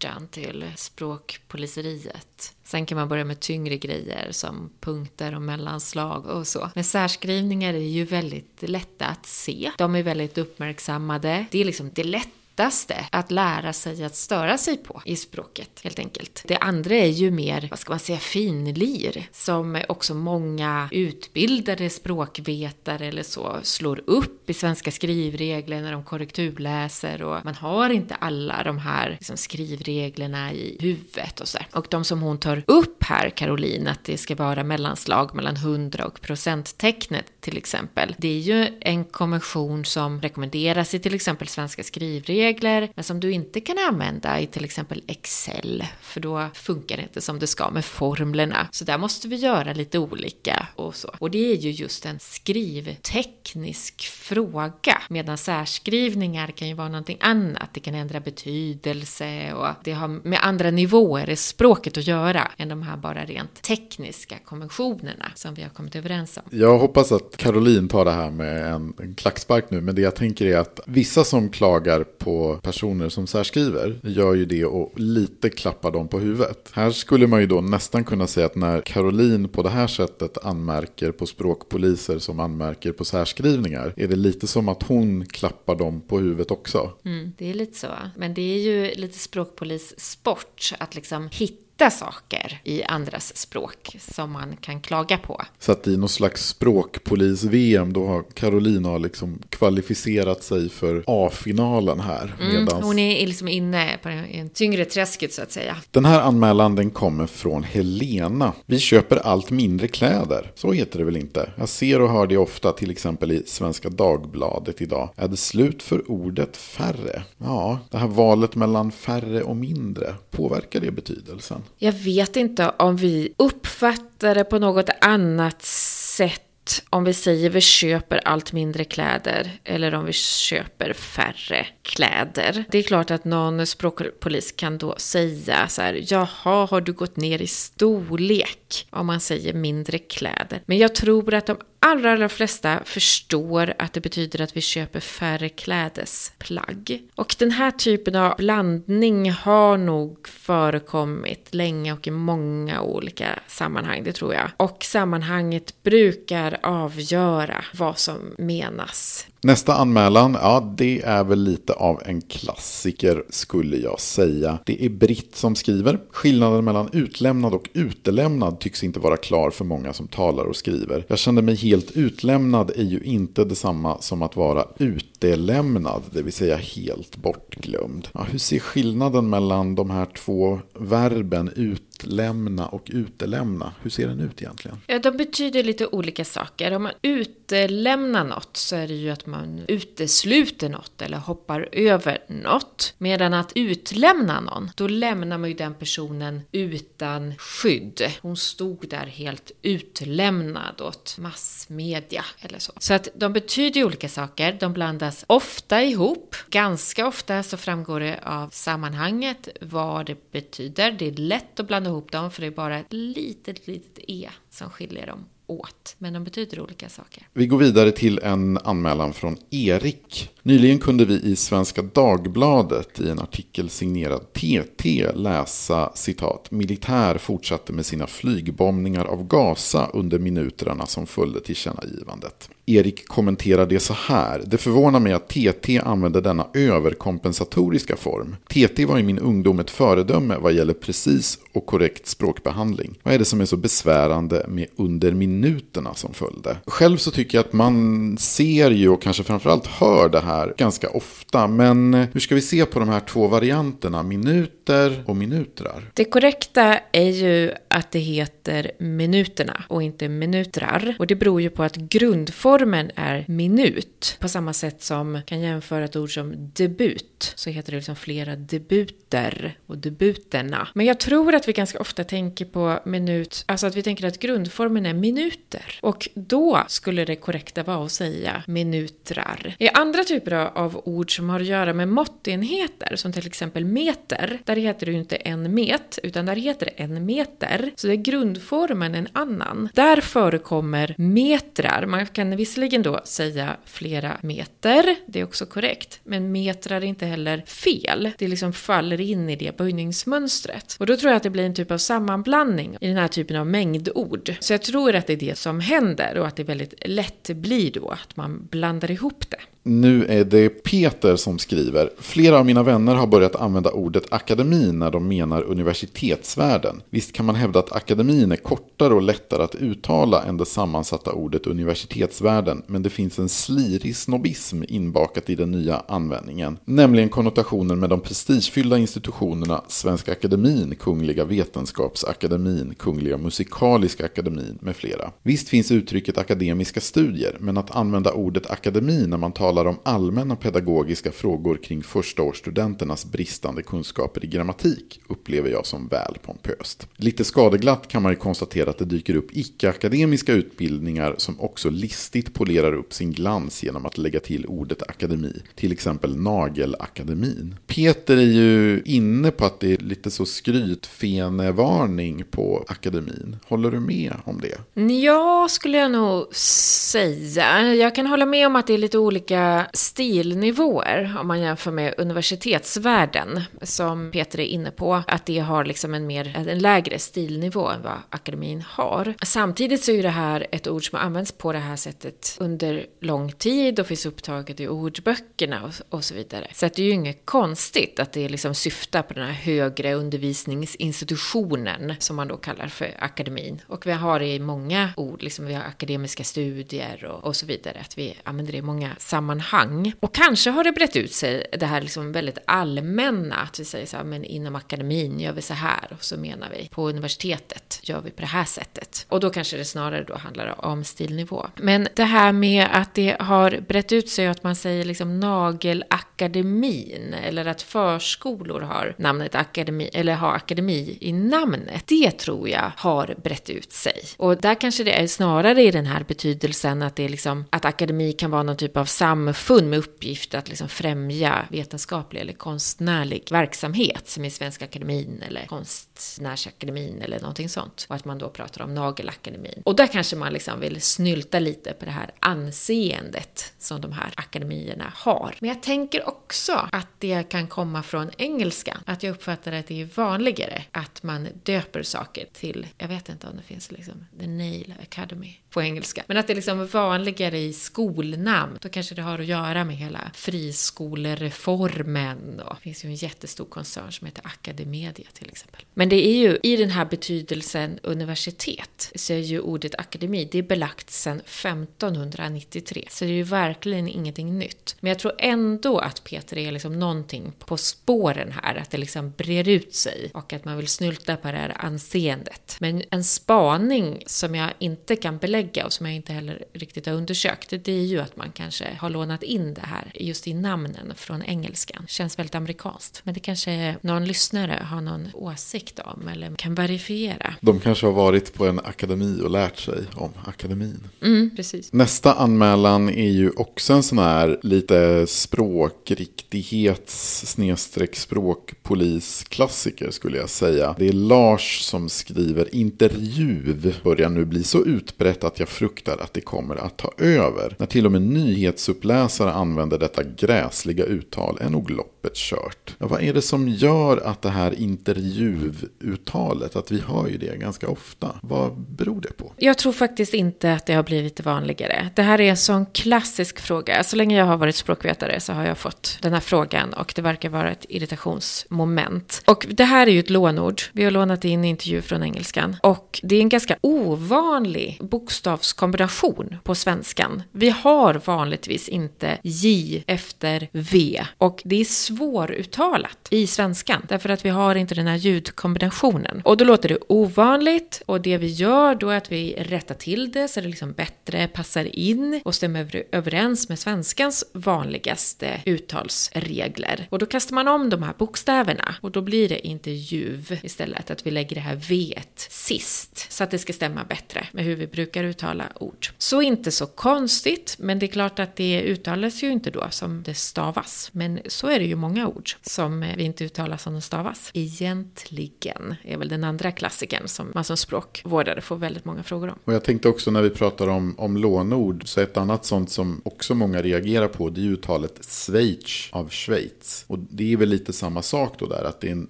inkörsporten 0.00 0.28
till 0.28 0.72
språkpoliseriet. 0.76 2.54
Sen 2.64 2.86
kan 2.86 2.98
man 2.98 3.08
börja 3.08 3.24
med 3.24 3.40
tyngre 3.40 3.76
grejer 3.76 4.28
som 4.32 4.70
punkter 4.80 5.34
och 5.34 5.42
mellanslag 5.42 6.26
och 6.26 6.46
så. 6.46 6.70
Men 6.74 6.84
särskrivningar 6.84 7.74
är 7.74 7.78
ju 7.78 8.04
väldigt 8.04 8.62
lätta 8.62 9.06
att 9.06 9.26
se. 9.26 9.72
De 9.78 9.94
är 9.94 10.02
väldigt 10.02 10.38
uppmärksammade. 10.38 11.46
Det 11.50 11.60
är 11.60 11.64
liksom 11.64 11.90
det 11.94 12.04
lätt 12.04 12.28
lättaste 12.60 13.06
att 13.10 13.30
lära 13.30 13.72
sig 13.72 14.04
att 14.04 14.16
störa 14.16 14.58
sig 14.58 14.76
på 14.76 15.02
i 15.04 15.16
språket, 15.16 15.80
helt 15.84 15.98
enkelt. 15.98 16.42
Det 16.46 16.56
andra 16.56 16.94
är 16.94 17.06
ju 17.06 17.30
mer, 17.30 17.66
vad 17.70 17.78
ska 17.78 17.92
man 17.92 17.98
säga, 17.98 18.18
finlir, 18.18 19.28
som 19.32 19.82
också 19.88 20.14
många 20.14 20.88
utbildade 20.92 21.90
språkvetare 21.90 23.06
eller 23.06 23.22
så 23.22 23.56
slår 23.62 24.02
upp 24.06 24.50
i 24.50 24.54
svenska 24.54 24.90
skrivregler 24.90 25.82
när 25.82 25.92
de 25.92 26.04
korrekturläser 26.04 27.22
och 27.22 27.44
man 27.44 27.54
har 27.54 27.90
inte 27.90 28.14
alla 28.14 28.62
de 28.64 28.78
här 28.78 29.10
liksom, 29.10 29.36
skrivreglerna 29.36 30.52
i 30.52 30.76
huvudet 30.80 31.40
och 31.40 31.48
så 31.48 31.58
där. 31.58 31.66
Och 31.72 31.86
de 31.90 32.04
som 32.04 32.20
hon 32.20 32.38
tar 32.38 32.62
upp 32.66 33.04
här, 33.04 33.30
Caroline, 33.30 33.86
att 33.88 34.04
det 34.04 34.18
ska 34.18 34.34
vara 34.34 34.64
mellanslag 34.64 35.34
mellan 35.34 35.56
100 35.56 36.06
och 36.06 36.20
procenttecknet 36.20 37.39
till 37.40 37.56
exempel. 37.56 38.14
Det 38.18 38.28
är 38.28 38.40
ju 38.40 38.78
en 38.80 39.04
konvention 39.04 39.84
som 39.84 40.20
rekommenderas 40.20 40.94
i 40.94 40.98
till 40.98 41.14
exempel 41.14 41.48
svenska 41.48 41.82
skrivregler 41.82 42.90
men 42.94 43.04
som 43.04 43.20
du 43.20 43.32
inte 43.32 43.60
kan 43.60 43.78
använda 43.78 44.40
i 44.40 44.46
till 44.46 44.64
exempel 44.64 45.02
Excel, 45.06 45.84
för 46.00 46.20
då 46.20 46.48
funkar 46.54 46.96
det 46.96 47.02
inte 47.02 47.20
som 47.20 47.38
det 47.38 47.46
ska 47.46 47.70
med 47.70 47.84
formlerna. 47.84 48.68
Så 48.70 48.84
där 48.84 48.98
måste 48.98 49.28
vi 49.28 49.36
göra 49.36 49.72
lite 49.72 49.98
olika 49.98 50.66
och 50.76 50.94
så. 50.94 51.14
Och 51.18 51.30
det 51.30 51.52
är 51.52 51.56
ju 51.56 51.70
just 51.70 52.06
en 52.06 52.18
skrivteknisk 52.18 54.02
fråga, 54.02 55.02
medan 55.08 55.38
särskrivningar 55.38 56.48
kan 56.48 56.68
ju 56.68 56.74
vara 56.74 56.88
någonting 56.88 57.18
annat. 57.20 57.68
Det 57.72 57.80
kan 57.80 57.94
ändra 57.94 58.20
betydelse 58.20 59.52
och 59.52 59.68
det 59.84 59.92
har 59.92 60.08
med 60.08 60.38
andra 60.42 60.70
nivåer 60.70 61.30
i 61.30 61.36
språket 61.36 61.98
att 61.98 62.06
göra 62.06 62.50
än 62.56 62.68
de 62.68 62.82
här 62.82 62.96
bara 62.96 63.24
rent 63.24 63.62
tekniska 63.62 64.38
konventionerna 64.44 65.32
som 65.34 65.54
vi 65.54 65.62
har 65.62 65.70
kommit 65.70 65.96
överens 65.96 66.36
om. 66.36 66.42
Jag 66.50 66.78
hoppas 66.78 67.12
att 67.12 67.29
Caroline 67.36 67.88
tar 67.88 68.04
det 68.04 68.10
här 68.10 68.30
med 68.30 68.72
en, 68.74 68.94
en 68.98 69.14
klackspark 69.14 69.70
nu, 69.70 69.80
men 69.80 69.94
det 69.94 70.02
jag 70.02 70.16
tänker 70.16 70.46
är 70.46 70.58
att 70.58 70.80
vissa 70.86 71.24
som 71.24 71.48
klagar 71.48 72.04
på 72.04 72.58
personer 72.62 73.08
som 73.08 73.26
särskriver 73.26 74.00
gör 74.02 74.34
ju 74.34 74.44
det 74.44 74.64
och 74.64 74.92
lite 74.96 75.50
klappar 75.50 75.90
dem 75.90 76.08
på 76.08 76.18
huvudet. 76.18 76.70
Här 76.72 76.90
skulle 76.90 77.26
man 77.26 77.40
ju 77.40 77.46
då 77.46 77.60
nästan 77.60 78.04
kunna 78.04 78.26
säga 78.26 78.46
att 78.46 78.56
när 78.56 78.80
Caroline 78.80 79.48
på 79.48 79.62
det 79.62 79.70
här 79.70 79.86
sättet 79.86 80.38
anmärker 80.44 81.12
på 81.12 81.26
språkpoliser 81.26 82.18
som 82.18 82.40
anmärker 82.40 82.92
på 82.92 83.04
särskrivningar 83.04 83.94
är 83.96 84.08
det 84.08 84.16
lite 84.16 84.46
som 84.46 84.68
att 84.68 84.82
hon 84.82 85.26
klappar 85.26 85.74
dem 85.74 86.00
på 86.00 86.18
huvudet 86.18 86.50
också. 86.50 86.92
Mm, 87.04 87.32
det 87.38 87.50
är 87.50 87.54
lite 87.54 87.78
så. 87.78 87.88
Men 88.16 88.34
det 88.34 88.42
är 88.42 88.58
ju 88.58 88.94
lite 88.94 89.18
språkpolissport 89.18 90.72
att 90.78 90.94
liksom 90.94 91.28
hitta 91.32 91.69
hitta 91.80 91.90
saker 91.90 92.60
i 92.64 92.82
andras 92.82 93.36
språk 93.36 93.96
som 93.98 94.32
man 94.32 94.56
kan 94.60 94.80
klaga 94.80 95.18
på. 95.18 95.42
Så 95.58 95.72
att 95.72 95.86
i 95.86 95.96
någon 95.96 96.08
slags 96.08 96.48
språkpolis-VM 96.48 97.92
då 97.92 98.06
har 98.06 98.22
Carolina 98.34 98.98
liksom 98.98 99.38
kvalificerat 99.48 100.42
sig 100.42 100.68
för 100.68 101.04
A-finalen 101.06 102.00
här. 102.00 102.34
Mm, 102.40 102.54
medans... 102.54 102.84
Hon 102.84 102.98
är 102.98 103.26
liksom 103.26 103.48
inne 103.48 103.98
på 104.02 104.08
en 104.08 104.48
tyngre 104.48 104.84
träsket 104.84 105.32
så 105.32 105.42
att 105.42 105.52
säga. 105.52 105.76
Den 105.90 106.04
här 106.04 106.20
anmälan 106.20 106.74
den 106.74 106.90
kommer 106.90 107.26
från 107.26 107.62
Helena. 107.62 108.52
Vi 108.66 108.78
köper 108.78 109.16
allt 109.16 109.50
mindre 109.50 109.88
kläder. 109.88 110.52
Så 110.54 110.72
heter 110.72 110.98
det 110.98 111.04
väl 111.04 111.16
inte? 111.16 111.50
Jag 111.56 111.68
ser 111.68 112.00
och 112.00 112.10
hör 112.10 112.26
det 112.26 112.36
ofta 112.36 112.72
till 112.72 112.90
exempel 112.90 113.32
i 113.32 113.42
Svenska 113.46 113.88
Dagbladet 113.88 114.82
idag. 114.82 115.08
Är 115.16 115.28
det 115.28 115.36
slut 115.36 115.82
för 115.82 116.10
ordet 116.10 116.56
färre? 116.56 117.22
Ja, 117.38 117.78
det 117.90 117.98
här 117.98 118.08
valet 118.08 118.54
mellan 118.54 118.92
färre 118.92 119.42
och 119.42 119.56
mindre, 119.56 120.14
påverkar 120.30 120.80
det 120.80 120.90
betydelsen? 120.90 121.62
Jag 121.78 121.92
vet 121.92 122.36
inte 122.36 122.68
om 122.68 122.96
vi 122.96 123.34
uppfattar 123.36 124.34
det 124.34 124.44
på 124.44 124.58
något 124.58 124.90
annat 125.00 125.62
sätt 125.62 126.46
om 126.90 127.04
vi 127.04 127.14
säger 127.14 127.50
vi 127.50 127.60
köper 127.60 128.20
allt 128.24 128.52
mindre 128.52 128.84
kläder 128.84 129.52
eller 129.64 129.94
om 129.94 130.04
vi 130.04 130.12
köper 130.12 130.92
färre 130.92 131.66
kläder. 131.82 132.64
Det 132.70 132.78
är 132.78 132.82
klart 132.82 133.10
att 133.10 133.24
någon 133.24 133.66
språkpolis 133.66 134.52
kan 134.52 134.78
då 134.78 134.94
säga 134.98 135.68
så 135.68 135.82
här, 135.82 136.04
jaha, 136.12 136.66
har 136.70 136.80
du 136.80 136.92
gått 136.92 137.16
ner 137.16 137.42
i 137.42 137.46
storlek? 137.46 138.86
Om 138.90 139.06
man 139.06 139.20
säger 139.20 139.52
mindre 139.52 139.98
kläder. 139.98 140.62
Men 140.66 140.78
jag 140.78 140.94
tror 140.94 141.34
att 141.34 141.46
de 141.46 141.56
allra, 141.80 142.12
allra 142.12 142.28
flesta 142.28 142.80
förstår 142.84 143.74
att 143.78 143.92
det 143.92 144.00
betyder 144.00 144.40
att 144.40 144.56
vi 144.56 144.60
köper 144.60 145.00
färre 145.00 145.48
klädesplagg. 145.48 147.02
Och 147.14 147.36
den 147.38 147.50
här 147.50 147.70
typen 147.70 148.16
av 148.16 148.34
blandning 148.36 149.30
har 149.30 149.76
nog 149.76 150.28
förekommit 150.28 151.54
länge 151.54 151.92
och 151.92 152.06
i 152.06 152.10
många 152.10 152.82
olika 152.82 153.38
sammanhang, 153.46 154.04
det 154.04 154.12
tror 154.12 154.34
jag. 154.34 154.50
Och 154.56 154.84
sammanhanget 154.84 155.82
brukar 155.82 156.58
avgöra 156.62 157.64
vad 157.74 157.98
som 157.98 158.34
menas. 158.38 159.26
Nästa 159.42 159.74
anmälan, 159.74 160.36
ja 160.40 160.74
det 160.76 161.02
är 161.02 161.24
väl 161.24 161.42
lite 161.42 161.72
av 161.72 162.02
en 162.06 162.20
klassiker 162.20 163.24
skulle 163.28 163.76
jag 163.76 164.00
säga. 164.00 164.58
Det 164.66 164.84
är 164.84 164.88
Britt 164.88 165.36
som 165.36 165.54
skriver. 165.54 166.00
Skillnaden 166.10 166.64
mellan 166.64 166.88
utlämnad 166.92 167.54
och 167.54 167.68
utelämnad 167.72 168.60
tycks 168.60 168.84
inte 168.84 169.00
vara 169.00 169.16
klar 169.16 169.50
för 169.50 169.64
många 169.64 169.92
som 169.92 170.08
talar 170.08 170.44
och 170.44 170.56
skriver. 170.56 171.04
Jag 171.08 171.18
kände 171.18 171.42
mig 171.42 171.54
helt 171.54 171.90
utlämnad 171.90 172.70
är 172.70 172.82
ju 172.82 173.00
inte 173.00 173.44
detsamma 173.44 174.00
som 174.00 174.22
att 174.22 174.36
vara 174.36 174.64
utelämnad, 174.78 176.02
det 176.10 176.22
vill 176.22 176.32
säga 176.32 176.56
helt 176.56 177.16
bortglömd. 177.16 178.08
Ja, 178.12 178.26
hur 178.30 178.38
ser 178.38 178.58
skillnaden 178.58 179.30
mellan 179.30 179.74
de 179.74 179.90
här 179.90 180.06
två 180.06 180.60
verben 180.78 181.50
ut 181.56 181.89
utlämna 182.00 182.66
och 182.66 182.90
utelämna. 182.92 183.72
Hur 183.82 183.90
ser 183.90 184.08
den 184.08 184.20
ut 184.20 184.42
egentligen? 184.42 184.80
Ja, 184.86 184.98
de 184.98 185.16
betyder 185.16 185.64
lite 185.64 185.86
olika 185.86 186.24
saker. 186.24 186.72
Om 186.72 186.82
man 186.82 186.92
utelämnar 187.02 188.24
något 188.24 188.56
så 188.56 188.76
är 188.76 188.88
det 188.88 188.94
ju 188.94 189.10
att 189.10 189.26
man 189.26 189.60
utesluter 189.68 190.68
något 190.68 191.02
eller 191.02 191.18
hoppar 191.18 191.68
över 191.72 192.18
något. 192.28 192.94
Medan 192.98 193.34
att 193.34 193.52
utlämna 193.54 194.40
någon, 194.40 194.70
då 194.76 194.88
lämnar 194.88 195.38
man 195.38 195.48
ju 195.48 195.54
den 195.56 195.74
personen 195.74 196.40
utan 196.52 197.34
skydd. 197.38 198.02
Hon 198.22 198.36
stod 198.36 198.88
där 198.88 199.06
helt 199.06 199.52
utlämnad 199.62 200.80
åt 200.80 201.16
massmedia 201.18 202.24
eller 202.40 202.58
så. 202.58 202.72
Så 202.78 202.94
att 202.94 203.08
de 203.14 203.32
betyder 203.32 203.80
ju 203.80 203.86
olika 203.86 204.08
saker. 204.08 204.56
De 204.60 204.72
blandas 204.72 205.24
ofta 205.26 205.82
ihop. 205.82 206.36
Ganska 206.50 207.06
ofta 207.06 207.42
så 207.42 207.56
framgår 207.56 208.00
det 208.00 208.20
av 208.22 208.48
sammanhanget 208.48 209.48
vad 209.60 210.06
det 210.06 210.32
betyder. 210.32 210.92
Det 210.92 211.06
är 211.06 211.12
lätt 211.12 211.60
att 211.60 211.66
blanda 211.66 211.89
ihop 211.90 212.12
dem 212.12 212.30
för 212.30 212.40
det 212.40 212.46
är 212.46 212.50
bara 212.50 212.78
ett 212.78 212.92
litet, 212.92 213.66
litet 213.66 214.04
e 214.08 214.28
som 214.50 214.70
skiljer 214.70 215.06
dem 215.06 215.24
åt. 215.46 215.94
Men 215.98 216.12
de 216.12 216.24
betyder 216.24 216.60
olika 216.60 216.88
saker. 216.88 217.28
Vi 217.32 217.46
går 217.46 217.58
vidare 217.58 217.92
till 217.92 218.18
en 218.18 218.58
anmälan 218.58 219.12
från 219.12 219.36
Erik. 219.50 220.30
Nyligen 220.42 220.78
kunde 220.78 221.04
vi 221.04 221.14
i 221.14 221.36
Svenska 221.36 221.82
Dagbladet 221.82 223.00
i 223.00 223.10
en 223.10 223.18
artikel 223.18 223.70
signerad 223.70 224.32
TT 224.32 225.12
läsa 225.14 225.92
citat 225.94 226.50
militär 226.50 227.18
fortsatte 227.18 227.72
med 227.72 227.86
sina 227.86 228.06
flygbombningar 228.06 229.04
av 229.04 229.26
Gaza 229.26 229.90
under 229.92 230.18
minuterna 230.18 230.86
som 230.86 231.06
följde 231.06 231.40
tillkännagivandet. 231.40 232.50
Erik 232.66 233.08
kommenterar 233.08 233.66
det 233.66 233.80
så 233.80 233.94
här. 233.94 234.42
Det 234.46 234.58
förvånar 234.58 235.00
mig 235.00 235.12
att 235.12 235.28
TT 235.28 235.78
använder 235.78 236.20
denna 236.20 236.46
överkompensatoriska 236.54 237.96
form. 237.96 238.36
TT 238.48 238.84
var 238.84 238.98
i 238.98 239.02
min 239.02 239.18
ungdom 239.18 239.60
ett 239.60 239.70
föredöme 239.70 240.36
vad 240.40 240.52
gäller 240.52 240.74
precis 240.74 241.38
och 241.52 241.66
korrekt 241.66 242.06
språkbehandling. 242.06 242.98
Vad 243.02 243.14
är 243.14 243.18
det 243.18 243.24
som 243.24 243.40
är 243.40 243.44
så 243.44 243.56
besvärande 243.56 244.46
med 244.48 244.66
under 244.76 245.12
minuterna 245.12 245.94
som 245.94 246.14
följde? 246.14 246.56
Själv 246.66 246.96
så 246.96 247.10
tycker 247.10 247.38
jag 247.38 247.46
att 247.46 247.52
man 247.52 248.16
ser 248.18 248.70
ju 248.70 248.88
och 248.88 249.02
kanske 249.02 249.22
framförallt 249.22 249.66
hör 249.66 250.08
det 250.08 250.20
här 250.20 250.29
ganska 250.56 250.90
ofta. 250.90 251.46
Men 251.46 251.94
eh, 251.94 252.06
hur 252.12 252.20
ska 252.20 252.34
vi 252.34 252.40
se 252.40 252.66
på 252.66 252.78
de 252.78 252.88
här 252.88 253.00
två 253.00 253.28
varianterna? 253.28 254.02
Minuter 254.02 255.04
och 255.06 255.16
minutrar. 255.16 255.90
Det 255.94 256.04
korrekta 256.04 256.78
är 256.92 257.10
ju 257.10 257.52
att 257.70 257.90
det 257.90 257.98
heter 257.98 258.70
minuterna 258.78 259.64
och 259.68 259.82
inte 259.82 260.08
minutrar. 260.08 260.94
Och 260.98 261.06
det 261.06 261.14
beror 261.14 261.40
ju 261.40 261.50
på 261.50 261.62
att 261.62 261.76
grundformen 261.76 262.90
är 262.94 263.24
minut. 263.28 264.16
På 264.20 264.28
samma 264.28 264.52
sätt 264.52 264.82
som 264.82 265.20
kan 265.26 265.40
jämföra 265.40 265.84
ett 265.84 265.96
ord 265.96 266.14
som 266.14 266.50
debut. 266.54 267.32
Så 267.36 267.50
heter 267.50 267.72
det 267.72 267.76
liksom 267.76 267.96
flera 267.96 268.36
debuter 268.36 269.58
och 269.66 269.78
debuterna. 269.78 270.68
Men 270.74 270.86
jag 270.86 271.00
tror 271.00 271.34
att 271.34 271.48
vi 271.48 271.52
ganska 271.52 271.78
ofta 271.78 272.04
tänker 272.04 272.44
på 272.44 272.78
minut, 272.84 273.44
alltså 273.46 273.66
att 273.66 273.76
vi 273.76 273.82
tänker 273.82 274.06
att 274.06 274.18
grundformen 274.18 274.86
är 274.86 274.94
minuter. 274.94 275.78
Och 275.82 276.08
då 276.14 276.64
skulle 276.68 277.04
det 277.04 277.16
korrekta 277.16 277.62
vara 277.62 277.84
att 277.84 277.92
säga 277.92 278.42
minutrar. 278.46 279.56
I 279.58 279.68
andra 279.68 280.04
typer 280.04 280.32
av 280.32 280.82
ord 280.84 281.16
som 281.16 281.28
har 281.28 281.40
att 281.40 281.46
göra 281.46 281.72
med 281.72 281.88
måttenheter, 281.88 282.96
som 282.96 283.12
till 283.12 283.26
exempel 283.26 283.64
meter, 283.64 284.38
där 284.44 284.56
heter 284.56 284.86
det 284.86 284.92
ju 284.92 284.98
inte 284.98 285.16
en 285.16 285.54
met, 285.54 285.98
utan 286.02 286.26
där 286.26 286.36
heter 286.36 286.66
det 286.66 286.82
en 286.82 287.06
meter. 287.06 287.59
Så 287.76 287.86
det 287.86 287.92
är 287.92 287.96
grundformen 287.96 288.94
en 288.94 289.08
annan. 289.12 289.68
Där 289.74 290.00
förekommer 290.00 290.94
metrar. 290.98 291.86
Man 291.86 292.06
kan 292.06 292.36
visserligen 292.36 292.82
då 292.82 293.00
säga 293.04 293.56
flera 293.64 294.16
meter, 294.22 294.96
det 295.06 295.20
är 295.20 295.24
också 295.24 295.46
korrekt, 295.46 296.00
men 296.04 296.32
metrar 296.32 296.76
är 296.76 296.84
inte 296.84 297.06
heller 297.06 297.42
fel. 297.46 298.10
Det 298.18 298.28
liksom 298.28 298.52
faller 298.52 299.00
in 299.00 299.30
i 299.30 299.36
det 299.36 299.56
böjningsmönstret. 299.56 300.76
Och 300.78 300.86
då 300.86 300.96
tror 300.96 301.10
jag 301.10 301.16
att 301.16 301.22
det 301.22 301.30
blir 301.30 301.46
en 301.46 301.54
typ 301.54 301.70
av 301.70 301.78
sammanblandning 301.78 302.76
i 302.80 302.88
den 302.88 302.96
här 302.96 303.08
typen 303.08 303.36
av 303.36 303.46
mängdord. 303.46 304.34
Så 304.40 304.52
jag 304.52 304.62
tror 304.62 304.94
att 304.94 305.06
det 305.06 305.12
är 305.12 305.16
det 305.16 305.38
som 305.38 305.60
händer 305.60 306.18
och 306.18 306.26
att 306.26 306.36
det 306.36 306.44
väldigt 306.44 306.74
lätt 306.86 307.30
blir 307.30 307.72
då 307.72 307.88
att 307.88 308.16
man 308.16 308.46
blandar 308.50 308.90
ihop 308.90 309.30
det. 309.30 309.40
Nu 309.62 310.06
är 310.06 310.24
det 310.24 310.48
Peter 310.48 311.16
som 311.16 311.38
skriver. 311.38 311.90
Flera 311.98 312.38
av 312.38 312.46
mina 312.46 312.62
vänner 312.62 312.94
har 312.94 313.06
börjat 313.06 313.36
använda 313.36 313.70
ordet 313.70 314.12
akademi 314.12 314.72
när 314.72 314.90
de 314.90 315.08
menar 315.08 315.42
universitetsvärlden. 315.42 316.82
Visst 316.90 317.12
kan 317.12 317.26
man 317.26 317.34
hävda 317.34 317.58
att 317.58 317.72
akademin 317.72 318.32
är 318.32 318.36
kortare 318.36 318.94
och 318.94 319.02
lättare 319.02 319.42
att 319.42 319.54
uttala 319.54 320.22
än 320.22 320.36
det 320.36 320.46
sammansatta 320.46 321.12
ordet 321.12 321.46
universitetsvärlden. 321.46 322.62
Men 322.66 322.82
det 322.82 322.90
finns 322.90 323.18
en 323.18 323.28
slirig 323.28 323.96
snobbism 323.96 324.62
inbakat 324.68 325.30
i 325.30 325.34
den 325.34 325.50
nya 325.50 325.82
användningen. 325.88 326.58
Nämligen 326.64 327.08
konnotationen 327.08 327.80
med 327.80 327.90
de 327.90 328.00
prestigefyllda 328.00 328.78
institutionerna 328.78 329.64
Svenska 329.68 330.12
Akademin, 330.12 330.74
Kungliga 330.74 331.24
Vetenskapsakademin, 331.24 332.74
Kungliga 332.78 333.16
Musikaliska 333.16 334.04
Akademin 334.04 334.58
med 334.60 334.76
flera. 334.76 335.10
Visst 335.22 335.48
finns 335.48 335.70
uttrycket 335.70 336.18
akademiska 336.18 336.80
studier, 336.80 337.36
men 337.40 337.58
att 337.58 337.76
använda 337.76 338.12
ordet 338.12 338.50
akademi 338.50 339.06
när 339.06 339.16
man 339.16 339.32
talar 339.32 339.49
talar 339.50 339.64
om 339.64 339.78
allmänna 339.82 340.36
pedagogiska 340.36 341.12
frågor 341.12 341.56
kring 341.62 341.82
förstaårsstudenternas 341.82 343.04
bristande 343.04 343.62
kunskaper 343.62 344.24
i 344.24 344.26
grammatik 344.26 345.00
upplever 345.08 345.50
jag 345.50 345.66
som 345.66 345.88
väl 345.88 346.16
pompöst. 346.22 346.86
Lite 346.96 347.24
skadeglatt 347.24 347.88
kan 347.88 348.02
man 348.02 348.12
ju 348.12 348.16
konstatera 348.16 348.70
att 348.70 348.78
det 348.78 348.84
dyker 348.84 349.16
upp 349.16 349.28
icke-akademiska 349.32 350.32
utbildningar 350.32 351.14
som 351.18 351.40
också 351.40 351.70
listigt 351.70 352.34
polerar 352.34 352.72
upp 352.72 352.92
sin 352.92 353.12
glans 353.12 353.62
genom 353.62 353.86
att 353.86 353.98
lägga 353.98 354.20
till 354.20 354.46
ordet 354.46 354.82
akademi, 354.82 355.42
till 355.54 355.72
exempel 355.72 356.16
Nagelakademin. 356.16 357.54
Peter 357.66 358.16
är 358.16 358.20
ju 358.20 358.82
inne 358.84 359.30
på 359.30 359.44
att 359.44 359.60
det 359.60 359.72
är 359.72 359.78
lite 359.78 360.10
så 360.10 360.26
skrytfenevarning 360.26 362.24
på 362.30 362.64
akademin. 362.68 363.36
Håller 363.48 363.70
du 363.70 363.80
med 363.80 364.12
om 364.24 364.40
det? 364.40 364.82
Ja, 365.04 365.48
skulle 365.50 365.78
jag 365.78 365.90
nog 365.90 366.34
säga. 366.34 367.74
Jag 367.74 367.94
kan 367.94 368.06
hålla 368.06 368.26
med 368.26 368.46
om 368.46 368.56
att 368.56 368.66
det 368.66 368.74
är 368.74 368.78
lite 368.78 368.98
olika 368.98 369.39
stilnivåer 369.72 371.16
om 371.20 371.28
man 371.28 371.40
jämför 371.40 371.70
med 371.70 371.94
universitetsvärlden 371.98 373.40
som 373.62 374.10
Peter 374.10 374.40
är 374.40 374.44
inne 374.44 374.70
på. 374.70 375.02
Att 375.06 375.26
det 375.26 375.38
har 375.38 375.64
liksom 375.64 375.94
en, 375.94 376.06
mer, 376.06 376.48
en 376.48 376.58
lägre 376.58 376.98
stilnivå 376.98 377.68
än 377.68 377.82
vad 377.82 377.98
akademin 378.10 378.64
har. 378.68 379.14
Samtidigt 379.22 379.84
så 379.84 379.92
är 379.92 380.02
det 380.02 380.08
här 380.08 380.46
ett 380.52 380.68
ord 380.68 380.88
som 380.88 380.98
har 380.98 381.06
använts 381.06 381.32
på 381.32 381.52
det 381.52 381.58
här 381.58 381.76
sättet 381.76 382.36
under 382.40 382.86
lång 383.00 383.32
tid 383.32 383.80
och 383.80 383.86
finns 383.86 384.06
upptaget 384.06 384.60
i 384.60 384.68
ordböckerna 384.68 385.64
och, 385.64 385.96
och 385.96 386.04
så 386.04 386.14
vidare. 386.14 386.46
Så 386.52 386.66
det 386.66 386.78
är 386.78 386.86
ju 386.86 386.92
inget 386.92 387.26
konstigt 387.26 388.00
att 388.00 388.12
det 388.12 388.28
liksom 388.28 388.54
syftar 388.54 389.02
på 389.02 389.14
den 389.14 389.26
här 389.26 389.32
högre 389.32 389.94
undervisningsinstitutionen 389.94 391.94
som 391.98 392.16
man 392.16 392.28
då 392.28 392.36
kallar 392.36 392.68
för 392.68 392.94
akademin. 392.98 393.62
Och 393.66 393.86
vi 393.86 393.92
har 393.92 394.20
det 394.20 394.26
i 394.26 394.38
många 394.38 394.90
ord, 394.96 395.22
liksom 395.22 395.46
vi 395.46 395.54
har 395.54 395.62
akademiska 395.62 396.24
studier 396.24 397.04
och, 397.04 397.24
och 397.24 397.36
så 397.36 397.46
vidare. 397.46 397.78
Att 397.80 397.98
vi 397.98 398.16
använder 398.24 398.52
det 398.52 398.58
i 398.58 398.62
många 398.62 398.90
sammanhang 398.98 399.29
sammanhang. 399.30 399.92
Och 400.00 400.14
kanske 400.14 400.50
har 400.50 400.64
det 400.64 400.72
brett 400.72 400.96
ut 400.96 401.12
sig 401.12 401.46
det 401.58 401.66
här 401.66 401.80
liksom 401.80 402.12
väldigt 402.12 402.38
allmänna, 402.46 403.36
att 403.36 403.60
vi 403.60 403.64
säger 403.64 403.86
så 403.86 403.96
här, 403.96 404.04
men 404.04 404.24
inom 404.24 404.56
akademin 404.56 405.20
gör 405.20 405.32
vi 405.32 405.42
så 405.42 405.54
här, 405.54 405.88
och 405.90 406.04
så 406.04 406.16
menar 406.16 406.48
vi 406.50 406.68
på 406.68 406.88
universitetet 406.88 407.80
gör 407.82 408.00
vi 408.00 408.10
på 408.10 408.20
det 408.20 408.26
här 408.26 408.44
sättet. 408.44 409.06
Och 409.08 409.20
då 409.20 409.30
kanske 409.30 409.56
det 409.56 409.64
snarare 409.64 410.04
då 410.04 410.16
handlar 410.16 410.64
om 410.64 410.84
stilnivå. 410.84 411.46
Men 411.56 411.88
det 411.94 412.04
här 412.04 412.32
med 412.32 412.68
att 412.72 412.94
det 412.94 413.16
har 413.20 413.60
brett 413.68 413.92
ut 413.92 414.08
sig 414.08 414.26
och 414.26 414.30
att 414.30 414.42
man 414.42 414.56
säger 414.56 414.84
liksom 414.84 415.20
nagelack 415.20 416.09
akademin 416.20 417.14
eller 417.14 417.46
att 417.46 417.62
förskolor 417.62 418.60
har 418.60 418.94
namnet 418.98 419.34
akademi 419.34 419.90
eller 419.92 420.12
har 420.12 420.32
akademi 420.32 420.98
i 421.00 421.12
namnet. 421.12 421.86
Det 421.86 422.10
tror 422.10 422.48
jag 422.48 422.72
har 422.76 423.14
brett 423.22 423.50
ut 423.50 423.72
sig. 423.72 424.02
Och 424.16 424.36
där 424.36 424.54
kanske 424.54 424.84
det 424.84 425.00
är 425.00 425.06
snarare 425.06 425.62
i 425.62 425.70
den 425.70 425.86
här 425.86 426.04
betydelsen 426.08 426.82
att 426.82 426.96
det 426.96 427.04
är 427.04 427.08
liksom 427.08 427.44
att 427.50 427.64
akademi 427.64 428.12
kan 428.12 428.30
vara 428.30 428.42
någon 428.42 428.56
typ 428.56 428.76
av 428.76 428.84
samfund 428.84 429.70
med 429.70 429.78
uppgift 429.78 430.34
att 430.34 430.48
liksom 430.48 430.68
främja 430.68 431.46
vetenskaplig 431.50 432.20
eller 432.20 432.32
konstnärlig 432.32 433.28
verksamhet 433.30 434.08
som 434.08 434.24
i 434.24 434.30
Svenska 434.30 434.64
Akademin 434.64 435.22
eller 435.26 435.46
Konstnärsakademin 435.46 437.02
eller 437.02 437.20
någonting 437.20 437.48
sånt. 437.48 437.86
Och 437.88 437.94
att 437.94 438.04
man 438.04 438.18
då 438.18 438.28
pratar 438.28 438.64
om 438.64 438.74
Nagelakademin. 438.74 439.62
Och 439.64 439.76
där 439.76 439.86
kanske 439.86 440.16
man 440.16 440.32
liksom 440.32 440.60
vill 440.60 440.80
snylta 440.80 441.38
lite 441.38 441.72
på 441.72 441.84
det 441.84 441.90
här 441.90 442.10
anseendet 442.20 443.52
som 443.70 443.80
de 443.80 443.92
här 443.92 444.12
akademierna 444.16 444.92
har. 444.96 445.36
Men 445.40 445.48
jag 445.48 445.62
tänker 445.62 446.08
också 446.08 446.68
att 446.72 446.88
det 446.98 447.28
kan 447.28 447.46
komma 447.46 447.82
från 447.82 448.10
engelskan. 448.18 448.82
Att 448.86 449.02
jag 449.02 449.10
uppfattar 449.10 449.52
att 449.52 449.66
det 449.66 449.80
är 449.80 449.88
vanligare 449.94 450.64
att 450.72 451.02
man 451.02 451.28
döper 451.42 451.82
saker 451.82 452.26
till, 452.32 452.66
jag 452.78 452.88
vet 452.88 453.08
inte 453.08 453.26
om 453.26 453.36
det 453.36 453.42
finns 453.42 453.72
liksom, 453.72 454.06
The 454.20 454.26
Nail 454.26 454.74
Academy 454.82 455.36
på 455.50 455.62
engelska. 455.62 456.04
Men 456.06 456.16
att 456.16 456.26
det 456.26 456.34
liksom 456.34 456.58
är 456.58 456.62
liksom 456.62 456.80
vanligare 456.80 457.38
i 457.38 457.52
skolnamn. 457.52 458.58
Då 458.60 458.68
kanske 458.68 458.94
det 458.94 459.02
har 459.02 459.18
att 459.18 459.26
göra 459.26 459.64
med 459.64 459.76
hela 459.76 460.10
friskolereformen. 460.14 462.40
Och 462.40 462.54
det 462.54 462.60
finns 462.60 462.84
ju 462.84 462.88
en 462.88 462.94
jättestor 462.94 463.44
koncern 463.44 463.92
som 463.92 464.06
heter 464.06 464.26
Academedia 464.26 465.06
till 465.12 465.28
exempel. 465.28 465.64
Men 465.74 465.88
det 465.88 466.06
är 466.06 466.16
ju 466.16 466.38
i 466.42 466.56
den 466.56 466.70
här 466.70 466.84
betydelsen 466.84 467.78
universitet 467.82 468.92
så 468.94 469.12
är 469.12 469.18
ju 469.18 469.40
ordet 469.40 469.74
akademi, 469.74 470.28
det 470.32 470.38
är 470.38 470.42
belagt 470.42 470.90
sedan 470.90 471.20
1593. 471.20 472.88
Så 472.90 473.04
det 473.04 473.10
är 473.10 473.14
ju 473.14 473.22
verkligen 473.22 473.59
ingenting 473.66 474.38
nytt. 474.38 474.76
Men 474.80 474.88
jag 474.88 474.98
tror 474.98 475.12
ändå 475.18 475.78
att 475.78 476.04
Peter 476.04 476.38
är 476.38 476.52
liksom 476.52 476.78
någonting 476.78 477.32
på 477.38 477.56
spåren 477.56 478.32
här, 478.42 478.56
att 478.56 478.70
det 478.70 478.78
liksom 478.78 479.12
brer 479.16 479.48
ut 479.48 479.74
sig 479.74 480.10
och 480.14 480.32
att 480.32 480.44
man 480.44 480.56
vill 480.56 480.68
snylta 480.68 481.16
på 481.16 481.28
det 481.28 481.38
här 481.38 481.56
anseendet. 481.58 482.56
Men 482.60 482.82
en 482.90 483.04
spaning 483.04 484.02
som 484.06 484.34
jag 484.34 484.50
inte 484.58 484.96
kan 484.96 485.18
belägga 485.18 485.66
och 485.66 485.72
som 485.72 485.86
jag 485.86 485.94
inte 485.94 486.12
heller 486.12 486.44
riktigt 486.52 486.86
har 486.86 486.94
undersökt, 486.94 487.50
det 487.50 487.72
är 487.72 487.84
ju 487.84 488.00
att 488.00 488.16
man 488.16 488.32
kanske 488.32 488.76
har 488.80 488.90
lånat 488.90 489.22
in 489.22 489.54
det 489.54 489.60
här 489.60 489.92
just 489.94 490.26
i 490.28 490.34
namnen 490.34 490.92
från 490.96 491.22
engelskan. 491.22 491.84
Känns 491.88 492.18
väldigt 492.18 492.34
amerikanskt. 492.34 493.00
Men 493.04 493.14
det 493.14 493.20
kanske 493.20 493.76
någon 493.80 494.04
lyssnare 494.04 494.66
har 494.70 494.80
någon 494.80 495.08
åsikt 495.14 495.78
om 495.78 496.08
eller 496.08 496.36
kan 496.36 496.54
verifiera. 496.54 497.34
De 497.40 497.60
kanske 497.60 497.86
har 497.86 497.92
varit 497.92 498.34
på 498.34 498.46
en 498.46 498.58
akademi 498.58 499.20
och 499.22 499.30
lärt 499.30 499.58
sig 499.58 499.84
om 499.94 500.12
akademin. 500.24 500.88
Mm, 501.02 501.30
precis. 501.36 501.72
Nästa 501.72 502.14
anmälan 502.14 502.88
är 502.88 503.10
ju 503.10 503.30
också 503.30 503.49
Också 503.50 503.72
en 503.72 503.82
sån 503.82 503.98
här 503.98 504.38
lite 504.42 505.06
språkriktighets 505.06 507.26
snedstreck 507.26 507.96
språkpolisklassiker 507.96 509.90
skulle 509.90 510.18
jag 510.18 510.28
säga. 510.28 510.74
Det 510.78 510.88
är 510.88 510.92
Lars 510.92 511.60
som 511.60 511.88
skriver 511.88 512.54
intervju 512.54 513.56
börjar 513.84 514.08
nu 514.08 514.24
bli 514.24 514.44
så 514.44 514.64
utbrett 514.64 515.24
att 515.24 515.38
jag 515.38 515.48
fruktar 515.48 515.98
att 515.98 516.14
det 516.14 516.20
kommer 516.20 516.56
att 516.56 516.76
ta 516.76 516.92
över. 516.98 517.56
När 517.58 517.66
till 517.66 517.86
och 517.86 517.92
med 517.92 518.02
nyhetsuppläsare 518.02 519.32
använder 519.32 519.78
detta 519.78 520.02
gräsliga 520.02 520.84
uttal 520.84 521.38
är 521.40 521.50
nog 521.50 521.70
loppet 521.70 522.14
kört. 522.14 522.76
Ja, 522.78 522.86
vad 522.86 523.02
är 523.02 523.14
det 523.14 523.22
som 523.22 523.48
gör 523.48 523.96
att 523.96 524.22
det 524.22 524.30
här 524.30 524.60
intervjuuttalet, 524.60 526.56
att 526.56 526.70
vi 526.70 526.80
hör 526.80 527.08
ju 527.08 527.18
det 527.18 527.36
ganska 527.36 527.68
ofta. 527.68 528.14
Vad 528.22 528.58
beror 528.58 529.00
det 529.00 529.12
på? 529.12 529.32
Jag 529.36 529.58
tror 529.58 529.72
faktiskt 529.72 530.14
inte 530.14 530.52
att 530.52 530.66
det 530.66 530.74
har 530.74 530.82
blivit 530.82 531.20
vanligare. 531.20 531.90
Det 531.96 532.02
här 532.02 532.20
är 532.20 532.30
en 532.30 532.36
sån 532.36 532.66
klassisk 532.66 533.39
fråga. 533.40 533.84
Så 533.84 533.96
länge 533.96 534.18
jag 534.18 534.24
har 534.24 534.36
varit 534.36 534.56
språkvetare 534.56 535.20
så 535.20 535.32
har 535.32 535.44
jag 535.44 535.58
fått 535.58 535.98
den 536.02 536.12
här 536.12 536.20
frågan 536.20 536.72
och 536.72 536.92
det 536.96 537.02
verkar 537.02 537.28
vara 537.28 537.50
ett 537.50 537.66
irritationsmoment. 537.68 539.22
Och 539.26 539.46
det 539.50 539.64
här 539.64 539.86
är 539.86 539.90
ju 539.90 540.00
ett 540.00 540.10
lånord. 540.10 540.62
Vi 540.72 540.84
har 540.84 540.90
lånat 540.90 541.24
in 541.24 541.44
intervju 541.44 541.82
från 541.82 542.02
engelskan. 542.02 542.56
Och 542.62 543.00
det 543.02 543.16
är 543.16 543.20
en 543.20 543.28
ganska 543.28 543.56
ovanlig 543.60 544.78
bokstavskombination 544.80 546.36
på 546.44 546.54
svenskan. 546.54 547.22
Vi 547.32 547.50
har 547.50 547.94
vanligtvis 548.04 548.68
inte 548.68 549.18
J 549.22 549.84
efter 549.86 550.48
V. 550.52 551.04
Och 551.18 551.42
det 551.44 551.60
är 551.60 551.64
svåruttalat 551.64 553.08
i 553.10 553.26
svenskan. 553.26 553.82
Därför 553.88 554.08
att 554.08 554.24
vi 554.24 554.28
har 554.28 554.54
inte 554.54 554.74
den 554.74 554.86
här 554.86 554.96
ljudkombinationen. 554.96 556.22
Och 556.24 556.36
då 556.36 556.44
låter 556.44 556.68
det 556.68 556.78
ovanligt. 556.88 557.82
Och 557.86 558.00
det 558.00 558.18
vi 558.18 558.26
gör 558.26 558.74
då 558.74 558.88
är 558.90 558.96
att 558.96 559.12
vi 559.12 559.34
rättar 559.38 559.74
till 559.74 560.12
det 560.12 560.28
så 560.28 560.40
det 560.40 560.48
liksom 560.48 560.72
bättre 560.72 561.28
passar 561.28 561.76
in 561.76 562.20
och 562.24 562.34
stämmer 562.34 562.84
överens 562.92 563.19
med 563.20 563.58
svenskans 563.58 564.24
vanligaste 564.32 565.42
uttalsregler. 565.46 566.86
Och 566.90 566.98
då 566.98 567.06
kastar 567.06 567.34
man 567.34 567.48
om 567.48 567.70
de 567.70 567.82
här 567.82 567.94
bokstäverna 567.98 568.74
och 568.80 568.90
då 568.90 569.02
blir 569.02 569.28
det 569.28 569.46
intervju 569.46 570.22
istället. 570.42 570.90
Att 570.90 571.06
vi 571.06 571.10
lägger 571.10 571.34
det 571.34 571.40
här 571.40 571.56
V 571.68 571.98
sist 572.28 573.06
så 573.12 573.24
att 573.24 573.30
det 573.30 573.38
ska 573.38 573.52
stämma 573.52 573.84
bättre 573.84 574.26
med 574.32 574.44
hur 574.44 574.56
vi 574.56 574.66
brukar 574.66 575.04
uttala 575.04 575.44
ord. 575.60 575.86
Så 575.98 576.22
inte 576.22 576.50
så 576.50 576.66
konstigt, 576.66 577.56
men 577.58 577.78
det 577.78 577.86
är 577.86 577.88
klart 577.88 578.18
att 578.18 578.36
det 578.36 578.62
uttalas 578.62 579.22
ju 579.22 579.30
inte 579.30 579.50
då 579.50 579.66
som 579.70 580.02
det 580.02 580.14
stavas. 580.14 580.90
Men 580.92 581.20
så 581.26 581.46
är 581.46 581.58
det 581.58 581.64
ju 581.64 581.76
många 581.76 582.08
ord 582.08 582.30
som 582.42 582.84
vi 582.96 583.04
inte 583.04 583.24
uttalar 583.24 583.56
som 583.56 583.72
de 583.72 583.80
stavas. 583.80 584.30
Egentligen 584.34 585.74
är 585.82 585.96
väl 585.96 586.08
den 586.08 586.24
andra 586.24 586.52
klassiken 586.52 587.08
som 587.08 587.30
man 587.34 587.44
som 587.44 587.56
språkvårdare 587.56 588.40
får 588.40 588.56
väldigt 588.56 588.84
många 588.84 589.02
frågor 589.02 589.28
om. 589.28 589.38
Och 589.44 589.52
jag 589.54 589.64
tänkte 589.64 589.88
också 589.88 590.10
när 590.10 590.22
vi 590.22 590.30
pratar 590.30 590.68
om, 590.68 590.94
om 590.98 591.16
lånord, 591.16 591.82
så 591.88 592.00
ett 592.00 592.16
annat 592.16 592.44
sånt 592.44 592.70
som 592.70 593.00
också 593.12 593.34
många 593.34 593.62
reagerar 593.62 594.08
på, 594.08 594.30
det 594.30 594.40
är 594.40 594.44
uttalet 594.44 595.04
Schweiz 595.04 595.88
av 595.90 596.08
Schweiz. 596.10 596.84
Och 596.86 596.98
det 596.98 597.32
är 597.32 597.36
väl 597.36 597.48
lite 597.48 597.72
samma 597.72 598.02
sak 598.02 598.34
då 598.38 598.46
där, 598.46 598.64
att 598.64 598.80
det 598.80 598.88
är 598.88 598.92
en 598.92 599.06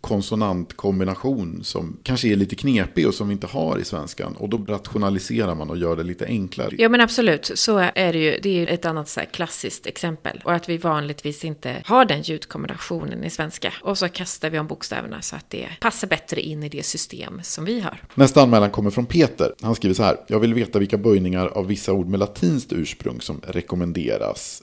konsonantkombination 0.00 1.60
som 1.62 1.96
kanske 2.02 2.28
är 2.28 2.36
lite 2.36 2.56
knepig 2.56 3.08
och 3.08 3.14
som 3.14 3.28
vi 3.28 3.32
inte 3.32 3.46
har 3.46 3.78
i 3.78 3.84
svenskan. 3.84 4.36
Och 4.36 4.48
då 4.48 4.56
rationaliserar 4.56 5.54
man 5.54 5.70
och 5.70 5.76
gör 5.76 5.96
det 5.96 6.02
lite 6.02 6.26
enklare. 6.26 6.74
Ja 6.78 6.88
men 6.88 7.00
absolut, 7.00 7.50
så 7.54 7.78
är 7.78 8.12
det 8.12 8.18
ju. 8.18 8.38
Det 8.42 8.48
är 8.48 8.54
ju 8.54 8.66
ett 8.66 8.84
annat 8.84 9.08
så 9.08 9.20
klassiskt 9.32 9.86
exempel. 9.86 10.42
Och 10.44 10.52
att 10.52 10.68
vi 10.68 10.76
vanligtvis 10.76 11.44
inte 11.44 11.82
har 11.84 12.04
den 12.04 12.22
ljudkombinationen 12.22 13.24
i 13.24 13.30
svenska. 13.30 13.72
Och 13.82 13.98
så 13.98 14.08
kastar 14.08 14.50
vi 14.50 14.58
om 14.58 14.66
bokstäverna 14.66 15.22
så 15.22 15.36
att 15.36 15.50
det 15.50 15.68
passar 15.80 16.08
bättre 16.08 16.40
in 16.40 16.62
i 16.62 16.68
det 16.68 16.82
system 16.82 17.40
som 17.42 17.64
vi 17.64 17.80
har. 17.80 18.02
Nästa 18.14 18.42
anmälan 18.42 18.70
kommer 18.70 18.90
från 18.90 19.06
Peter. 19.06 19.54
Han 19.62 19.74
skriver 19.74 19.94
så 19.94 20.02
här. 20.02 20.16
Jag 20.26 20.40
vill 20.40 20.54
veta 20.54 20.78
vilka 20.78 20.98
böjningar 20.98 21.46
av 21.46 21.66
vissa 21.66 21.92
ord 21.92 22.06
med 22.06 22.20
latinskt 22.20 22.72
ursprung 22.72 23.20
som 23.20 23.40
rekommenderas. 23.46 23.89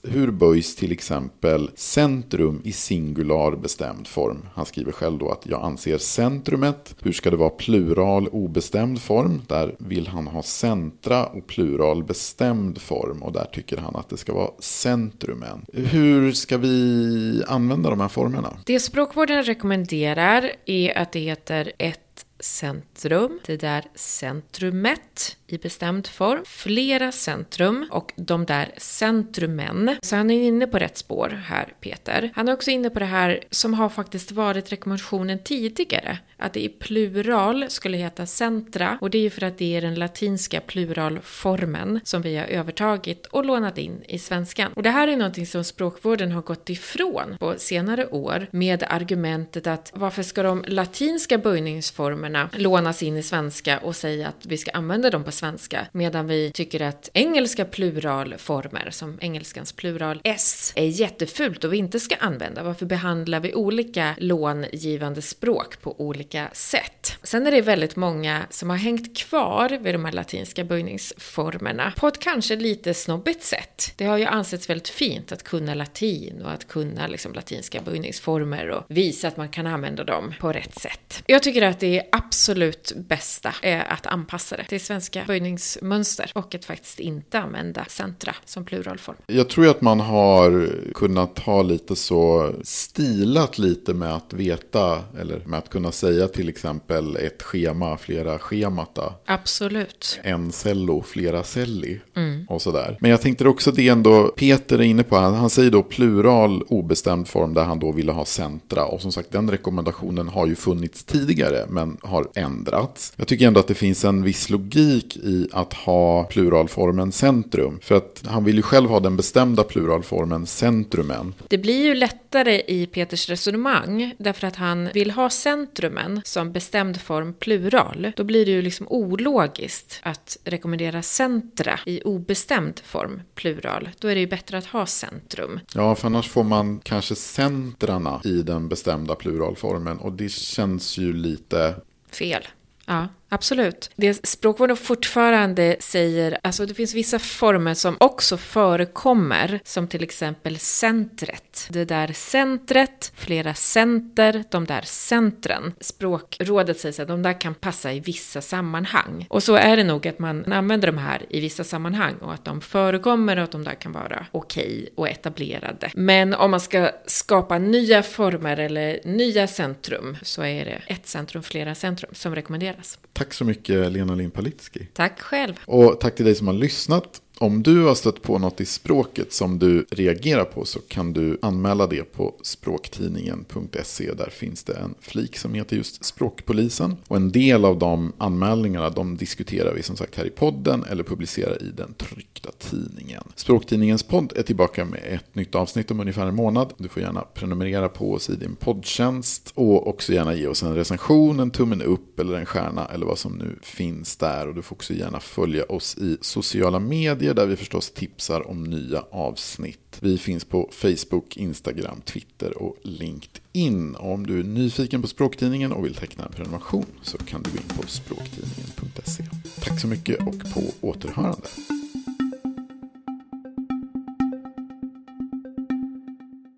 Hur 0.04 0.32
böjs 0.32 0.76
till 0.76 0.92
exempel 0.92 1.70
centrum 1.76 2.62
i 2.64 2.72
singular 2.72 3.56
bestämd 3.56 4.08
form? 4.08 4.50
Han 4.54 4.66
skriver 4.66 4.92
själv 4.92 5.18
då 5.18 5.30
att 5.30 5.46
jag 5.46 5.64
anser 5.64 5.98
centrumet. 5.98 6.96
Hur 7.02 7.12
ska 7.12 7.30
det 7.30 7.38
vara 7.38 7.50
plural 7.50 8.28
obestämd 8.28 9.02
form? 9.02 9.42
Där 9.48 9.76
vill 9.80 10.08
han 10.08 10.28
ha 10.28 10.44
centra 10.44 11.26
och 11.26 11.48
plural 11.48 12.04
bestämd 12.04 12.82
form. 12.82 13.24
Och 13.24 13.34
där 13.34 13.46
tycker 13.46 13.78
han 13.78 13.96
att 13.96 14.10
det 14.10 14.18
ska 14.18 14.34
vara 14.34 14.52
centrumen. 14.60 15.66
Hur 15.74 16.32
ska 16.32 16.58
vi 16.58 17.44
använda 17.48 17.90
de 17.90 18.00
här 18.00 18.08
formerna? 18.08 18.58
Det 18.66 18.80
språkvården 18.80 19.44
rekommenderar 19.44 20.52
är 20.66 20.98
att 20.98 21.12
det 21.12 21.20
heter 21.20 21.72
ett 21.78 22.07
centrum, 22.40 23.40
det 23.46 23.58
där 23.58 23.86
centrumet 23.96 25.38
i 25.48 25.58
bestämd 25.58 26.08
form, 26.08 26.44
flera 26.46 27.12
centrum 27.12 27.88
och 27.92 28.14
de 28.16 28.46
där 28.46 28.72
centrumen. 28.78 29.96
Så 30.02 30.16
han 30.16 30.32
är 30.32 30.44
inne 30.44 30.68
på 30.68 30.78
rätt 30.78 30.98
spår 30.98 31.30
här, 31.46 31.74
Peter. 31.82 32.32
Han 32.36 32.48
är 32.48 32.54
också 32.54 32.72
inne 32.72 32.90
på 32.90 33.00
det 33.00 33.06
här 33.06 33.44
som 33.52 33.74
har 33.74 33.90
faktiskt 33.90 34.32
varit 34.32 34.72
rekommendationen 34.72 35.40
tidigare, 35.44 36.18
att 36.38 36.54
det 36.54 36.64
i 36.64 36.70
plural 36.70 37.66
skulle 37.70 37.98
heta 37.98 38.26
centra 38.26 38.98
och 39.02 39.10
det 39.10 39.18
är 39.18 39.22
ju 39.22 39.30
för 39.30 39.44
att 39.44 39.58
det 39.58 39.76
är 39.76 39.82
den 39.82 39.96
latinska 39.96 40.62
pluralformen 40.62 42.00
som 42.04 42.22
vi 42.22 42.38
har 42.38 42.46
övertagit 42.46 43.26
och 43.26 43.46
lånat 43.46 43.78
in 43.78 44.04
i 44.08 44.20
svenskan. 44.20 44.74
Och 44.74 44.84
det 44.84 44.90
här 44.90 45.08
är 45.08 45.18
någonting 45.18 45.46
som 45.46 45.64
språkvården 45.64 46.32
har 46.32 46.42
gått 46.42 46.70
ifrån 46.70 47.38
på 47.40 47.54
senare 47.58 48.08
år 48.08 48.48
med 48.52 48.84
argumentet 48.90 49.68
att 49.68 49.92
varför 49.96 50.24
ska 50.24 50.44
de 50.44 50.64
latinska 50.68 51.38
böjningsformerna 51.38 52.27
lånas 52.54 53.04
in 53.04 53.18
i 53.18 53.24
svenska 53.24 53.80
och 53.80 53.96
säga 53.96 54.28
att 54.28 54.46
vi 54.46 54.58
ska 54.58 54.72
använda 54.72 55.10
dem 55.10 55.24
på 55.24 55.32
svenska 55.32 55.88
medan 55.92 56.28
vi 56.28 56.52
tycker 56.52 56.82
att 56.82 57.10
engelska 57.14 57.66
pluralformer 57.66 58.90
som 58.92 59.18
engelskans 59.22 59.72
plural 59.72 60.22
s 60.24 60.74
är 60.76 60.86
jättefult 60.86 61.64
och 61.64 61.74
vi 61.74 61.78
inte 61.78 62.00
ska 62.00 62.16
använda. 62.16 62.64
Varför 62.64 62.86
behandlar 62.86 63.40
vi 63.40 63.54
olika 63.54 64.16
långivande 64.18 65.22
språk 65.22 65.82
på 65.82 66.02
olika 66.02 66.50
sätt? 66.54 67.18
Sen 67.24 67.48
är 67.48 67.52
det 67.52 67.62
väldigt 67.62 67.96
många 67.96 68.44
som 68.50 68.70
har 68.70 68.78
hängt 68.78 69.18
kvar 69.18 69.70
vid 69.70 69.96
de 69.96 70.06
här 70.06 70.12
latinska 70.12 70.64
böjningsformerna 70.64 71.94
på 71.98 72.08
ett 72.08 72.20
kanske 72.20 72.56
lite 72.56 72.94
snobbigt 72.94 73.44
sätt. 73.44 73.94
Det 73.96 74.06
har 74.06 74.18
ju 74.18 74.26
ansetts 74.26 74.70
väldigt 74.70 74.90
fint 74.90 75.32
att 75.32 75.44
kunna 75.44 75.74
latin 75.74 76.42
och 76.46 76.52
att 76.52 76.68
kunna 76.68 77.08
liksom 77.08 77.34
latinska 77.34 77.82
böjningsformer 77.82 78.70
och 78.70 78.84
visa 78.88 79.28
att 79.28 79.38
man 79.38 79.50
kan 79.50 79.68
använda 79.68 80.04
dem 80.04 80.34
på 80.40 80.54
rätt 80.54 80.80
sätt. 80.80 81.24
Jag 81.26 81.44
tycker 81.44 81.62
att 81.62 81.80
det 81.80 82.00
är 82.00 82.08
absolut 82.18 82.94
bästa 82.96 83.54
är 83.62 83.92
att 83.92 84.08
anpassa 84.08 84.58
det 84.58 84.64
till 84.64 84.82
svenska 84.82 85.24
böjningsmönster 85.28 86.32
och 86.36 86.56
att 86.56 86.66
faktiskt 86.66 87.00
inte 87.00 87.40
använda 87.40 87.86
centra 87.86 88.36
som 88.46 88.66
pluralform. 88.66 89.16
Jag 89.28 89.50
tror 89.50 89.68
att 89.68 89.82
man 89.82 90.00
har 90.00 90.70
kunnat 90.94 91.40
ha 91.40 91.62
lite 91.62 91.96
så 91.96 92.54
stilat 92.64 93.58
lite 93.58 93.94
med 93.94 94.16
att 94.16 94.34
veta 94.34 95.04
eller 95.20 95.42
med 95.46 95.60
att 95.60 95.70
kunna 95.70 95.92
säga 95.92 96.28
till 96.28 96.50
exempel 96.50 97.16
ett 97.16 97.44
schema, 97.44 97.98
flera 97.98 98.40
schemata. 98.40 99.14
Absolut. 99.26 100.20
En 100.24 100.52
cello, 100.52 101.04
flera 101.04 101.44
celli 101.44 102.02
mm. 102.16 102.46
och 102.50 102.62
sådär. 102.62 102.98
Men 103.00 103.12
jag 103.12 103.22
tänkte 103.22 103.48
också 103.48 103.72
det 103.72 103.88
ändå 103.88 104.28
Peter 104.28 104.80
är 104.80 104.84
inne 104.84 105.04
på, 105.04 105.16
han, 105.16 105.34
han 105.34 105.50
säger 105.50 105.72
då 105.72 105.84
plural 105.84 106.64
obestämd 106.68 107.28
form 107.28 107.54
där 107.54 107.64
han 107.64 107.80
då 107.80 107.92
ville 107.92 108.12
ha 108.12 108.26
centra. 108.26 108.86
Och 108.86 109.02
som 109.02 109.12
sagt 109.12 109.32
den 109.32 109.52
rekommendationen 109.52 110.28
har 110.28 110.48
ju 110.48 110.56
funnits 110.56 111.04
tidigare 111.04 111.66
men 111.70 111.98
har 112.08 112.28
ändrats. 112.36 113.14
Jag 113.16 113.28
tycker 113.28 113.48
ändå 113.48 113.60
att 113.60 113.68
det 113.68 113.76
finns 113.76 114.06
en 114.06 114.24
viss 114.24 114.50
logik 114.50 115.18
i 115.18 115.48
att 115.52 115.74
ha 115.74 116.24
pluralformen 116.24 117.12
centrum. 117.12 117.80
För 117.82 117.96
att 117.96 118.24
han 118.26 118.44
vill 118.44 118.56
ju 118.56 118.62
själv 118.62 118.90
ha 118.90 119.00
den 119.00 119.18
bestämda 119.18 119.64
pluralformen 119.64 120.46
centrumen. 120.46 121.34
Det 121.48 121.58
blir 121.58 121.84
ju 121.84 121.94
lättare 121.94 122.62
i 122.68 122.86
Peters 122.86 123.30
resonemang 123.30 124.16
därför 124.18 124.48
att 124.48 124.56
han 124.56 124.90
vill 124.94 125.12
ha 125.12 125.30
centrumen 125.30 126.22
som 126.26 126.52
bestämd 126.52 127.02
form 127.02 127.34
plural. 127.34 128.12
Då 128.16 128.24
blir 128.24 128.46
det 128.46 128.52
ju 128.52 128.62
liksom 128.62 128.88
ologiskt 128.90 130.00
att 130.04 130.38
rekommendera 130.44 131.02
centra 131.02 131.80
i 131.86 132.02
obestämd 132.02 132.80
form 132.84 133.22
plural. 133.36 133.90
Då 134.00 134.08
är 134.08 134.16
det 134.16 134.22
ju 134.22 134.28
bättre 134.28 134.58
att 134.58 134.66
ha 134.66 134.86
centrum. 134.86 135.60
Ja, 135.74 135.96
för 135.96 136.08
annars 136.08 136.30
får 136.30 136.44
man 136.44 136.80
kanske 136.80 137.16
centrarna 137.16 138.22
i 138.24 138.42
den 138.42 138.68
bestämda 138.68 139.16
pluralformen 139.16 139.98
och 139.98 140.14
det 140.14 140.32
känns 140.32 140.98
ju 140.98 141.14
lite 141.14 141.76
fel. 142.18 142.42
Ja. 142.86 143.10
Absolut. 143.30 143.90
Det 143.96 144.28
språkvården 144.28 144.78
fortfarande 144.78 145.76
säger, 145.80 146.38
alltså 146.44 146.66
det 146.66 146.74
finns 146.74 146.94
vissa 146.94 147.20
former 147.20 147.74
som 147.74 147.98
också 148.00 148.38
förekommer, 148.38 149.60
som 149.64 149.88
till 149.88 150.04
exempel 150.04 150.58
centret. 150.60 151.68
Det 151.70 151.86
där 151.86 152.14
centret, 152.14 153.12
flera 153.16 153.54
center, 153.54 154.44
de 154.50 154.66
där 154.66 154.82
centren. 154.82 155.74
Språkrådet 155.80 156.80
säger 156.80 157.02
att 157.02 157.08
de 157.08 157.24
där 157.24 157.42
kan 157.42 157.54
passa 157.54 157.94
i 157.94 158.00
vissa 158.00 158.42
sammanhang. 158.42 159.26
Och 159.30 159.44
så 159.44 159.56
är 159.56 159.78
det 159.78 159.84
nog 159.84 160.08
att 160.08 160.20
man 160.20 160.54
använder 160.54 160.88
de 160.88 160.98
här 160.98 161.26
i 161.30 161.40
vissa 161.40 161.64
sammanhang 161.64 162.16
och 162.16 162.34
att 162.34 162.46
de 162.46 162.62
förekommer 162.62 163.38
och 163.38 163.44
att 163.44 163.52
de 163.52 163.64
där 163.64 163.76
kan 163.76 163.92
vara 163.92 164.26
okej 164.32 164.66
okay 164.66 164.90
och 164.96 165.10
etablerade. 165.10 165.92
Men 165.94 166.34
om 166.34 166.52
man 166.52 166.60
ska 166.60 166.92
skapa 167.06 167.58
nya 167.58 168.04
former 168.04 168.58
eller 168.58 169.00
nya 169.04 169.48
centrum 169.48 170.18
så 170.22 170.44
är 170.44 170.66
det 170.66 170.82
ett 170.88 171.08
centrum, 171.08 171.44
flera 171.44 171.76
centrum 171.76 172.12
som 172.14 172.36
rekommenderas. 172.36 173.00
Tack 173.18 173.34
så 173.34 173.46
mycket 173.46 173.92
Lena 173.92 174.16
Lind-Palitski. 174.16 174.86
Tack 174.94 175.20
själv. 175.22 175.54
Och 175.66 176.00
tack 176.00 176.16
till 176.16 176.26
dig 176.26 176.36
som 176.36 176.48
har 176.48 176.54
lyssnat. 176.54 177.22
Om 177.40 177.64
du 177.64 177.84
har 177.84 177.96
stött 177.96 178.22
på 178.22 178.40
något 178.40 178.62
i 178.62 178.66
språket 178.66 179.34
som 179.34 179.60
du 179.60 179.86
reagerar 179.90 180.44
på 180.44 180.66
så 180.66 180.80
kan 180.88 181.14
du 181.14 181.40
anmäla 181.42 181.88
det 181.88 182.04
på 182.04 182.36
språktidningen.se. 182.42 184.14
Där 184.14 184.30
finns 184.30 184.64
det 184.64 184.74
en 184.74 184.96
flik 185.00 185.38
som 185.38 185.54
heter 185.54 185.78
just 185.78 186.06
Språkpolisen. 186.06 186.96
Och 187.08 187.16
en 187.16 187.32
del 187.32 187.66
av 187.66 187.80
de 187.80 188.14
anmälningarna 188.18 188.90
de 188.90 189.18
diskuterar 189.18 189.74
vi 189.74 189.84
som 189.84 189.96
sagt 189.96 190.16
här 190.16 190.26
i 190.26 190.30
podden 190.30 190.84
eller 190.84 191.04
publicerar 191.04 191.64
i 191.64 191.72
den 191.78 191.94
tryckta 191.94 192.52
tidningen. 192.60 193.24
Språktidningens 193.36 194.04
podd 194.04 194.34
är 194.36 194.44
tillbaka 194.44 194.86
med 194.86 195.02
ett 195.06 195.36
nytt 195.36 195.56
avsnitt 195.56 195.92
om 195.92 196.00
ungefär 196.00 196.28
en 196.28 196.36
månad. 196.36 196.74
Du 196.78 196.88
får 196.88 197.02
gärna 197.02 197.22
prenumerera 197.22 197.90
på 197.90 198.14
oss 198.14 198.30
i 198.30 198.36
din 198.36 198.56
poddtjänst 198.56 199.52
och 199.56 199.88
också 199.88 200.14
gärna 200.14 200.36
ge 200.36 200.48
oss 200.48 200.64
en 200.64 200.76
recension, 200.76 201.40
en 201.40 201.52
tummen 201.52 201.82
upp 201.82 202.20
eller 202.20 202.34
en 202.34 202.46
stjärna 202.46 202.86
eller 202.86 203.06
vad 203.06 203.18
som 203.18 203.34
nu 203.34 203.60
finns 203.62 204.18
där. 204.18 204.48
Och 204.48 204.56
du 204.56 204.62
får 204.62 204.76
också 204.76 204.94
gärna 204.94 205.20
följa 205.20 205.64
oss 205.64 205.98
i 205.98 206.18
sociala 206.22 206.80
medier 206.80 207.27
medier 207.28 207.34
där 207.34 207.46
vi 207.46 207.56
förstås 207.56 207.92
tipsar 207.92 208.48
om 208.48 208.64
nya 208.64 209.04
avsnitt. 209.12 209.98
Vi 210.00 210.18
finns 210.18 210.46
på 210.46 210.70
Facebook, 210.72 211.38
Instagram, 211.38 212.02
Twitter 212.02 212.58
och 212.58 212.78
LinkedIn. 212.84 213.96
Och 213.96 214.14
om 214.14 214.28
du 214.28 214.40
är 214.40 214.44
nyfiken 214.44 215.02
på 215.02 215.08
Språktidningen 215.08 215.72
och 215.72 215.86
vill 215.86 215.96
teckna 215.96 216.26
en 216.26 216.32
prenumeration 216.32 216.86
så 217.02 217.18
kan 217.18 217.44
du 217.44 217.50
gå 217.52 217.58
in 217.58 217.82
på 217.82 217.88
språktidningen.se. 217.88 219.24
Tack 219.62 219.82
så 219.82 219.88
mycket 219.88 220.20
och 220.28 220.54
på 220.54 220.88
återhörande. 220.88 221.48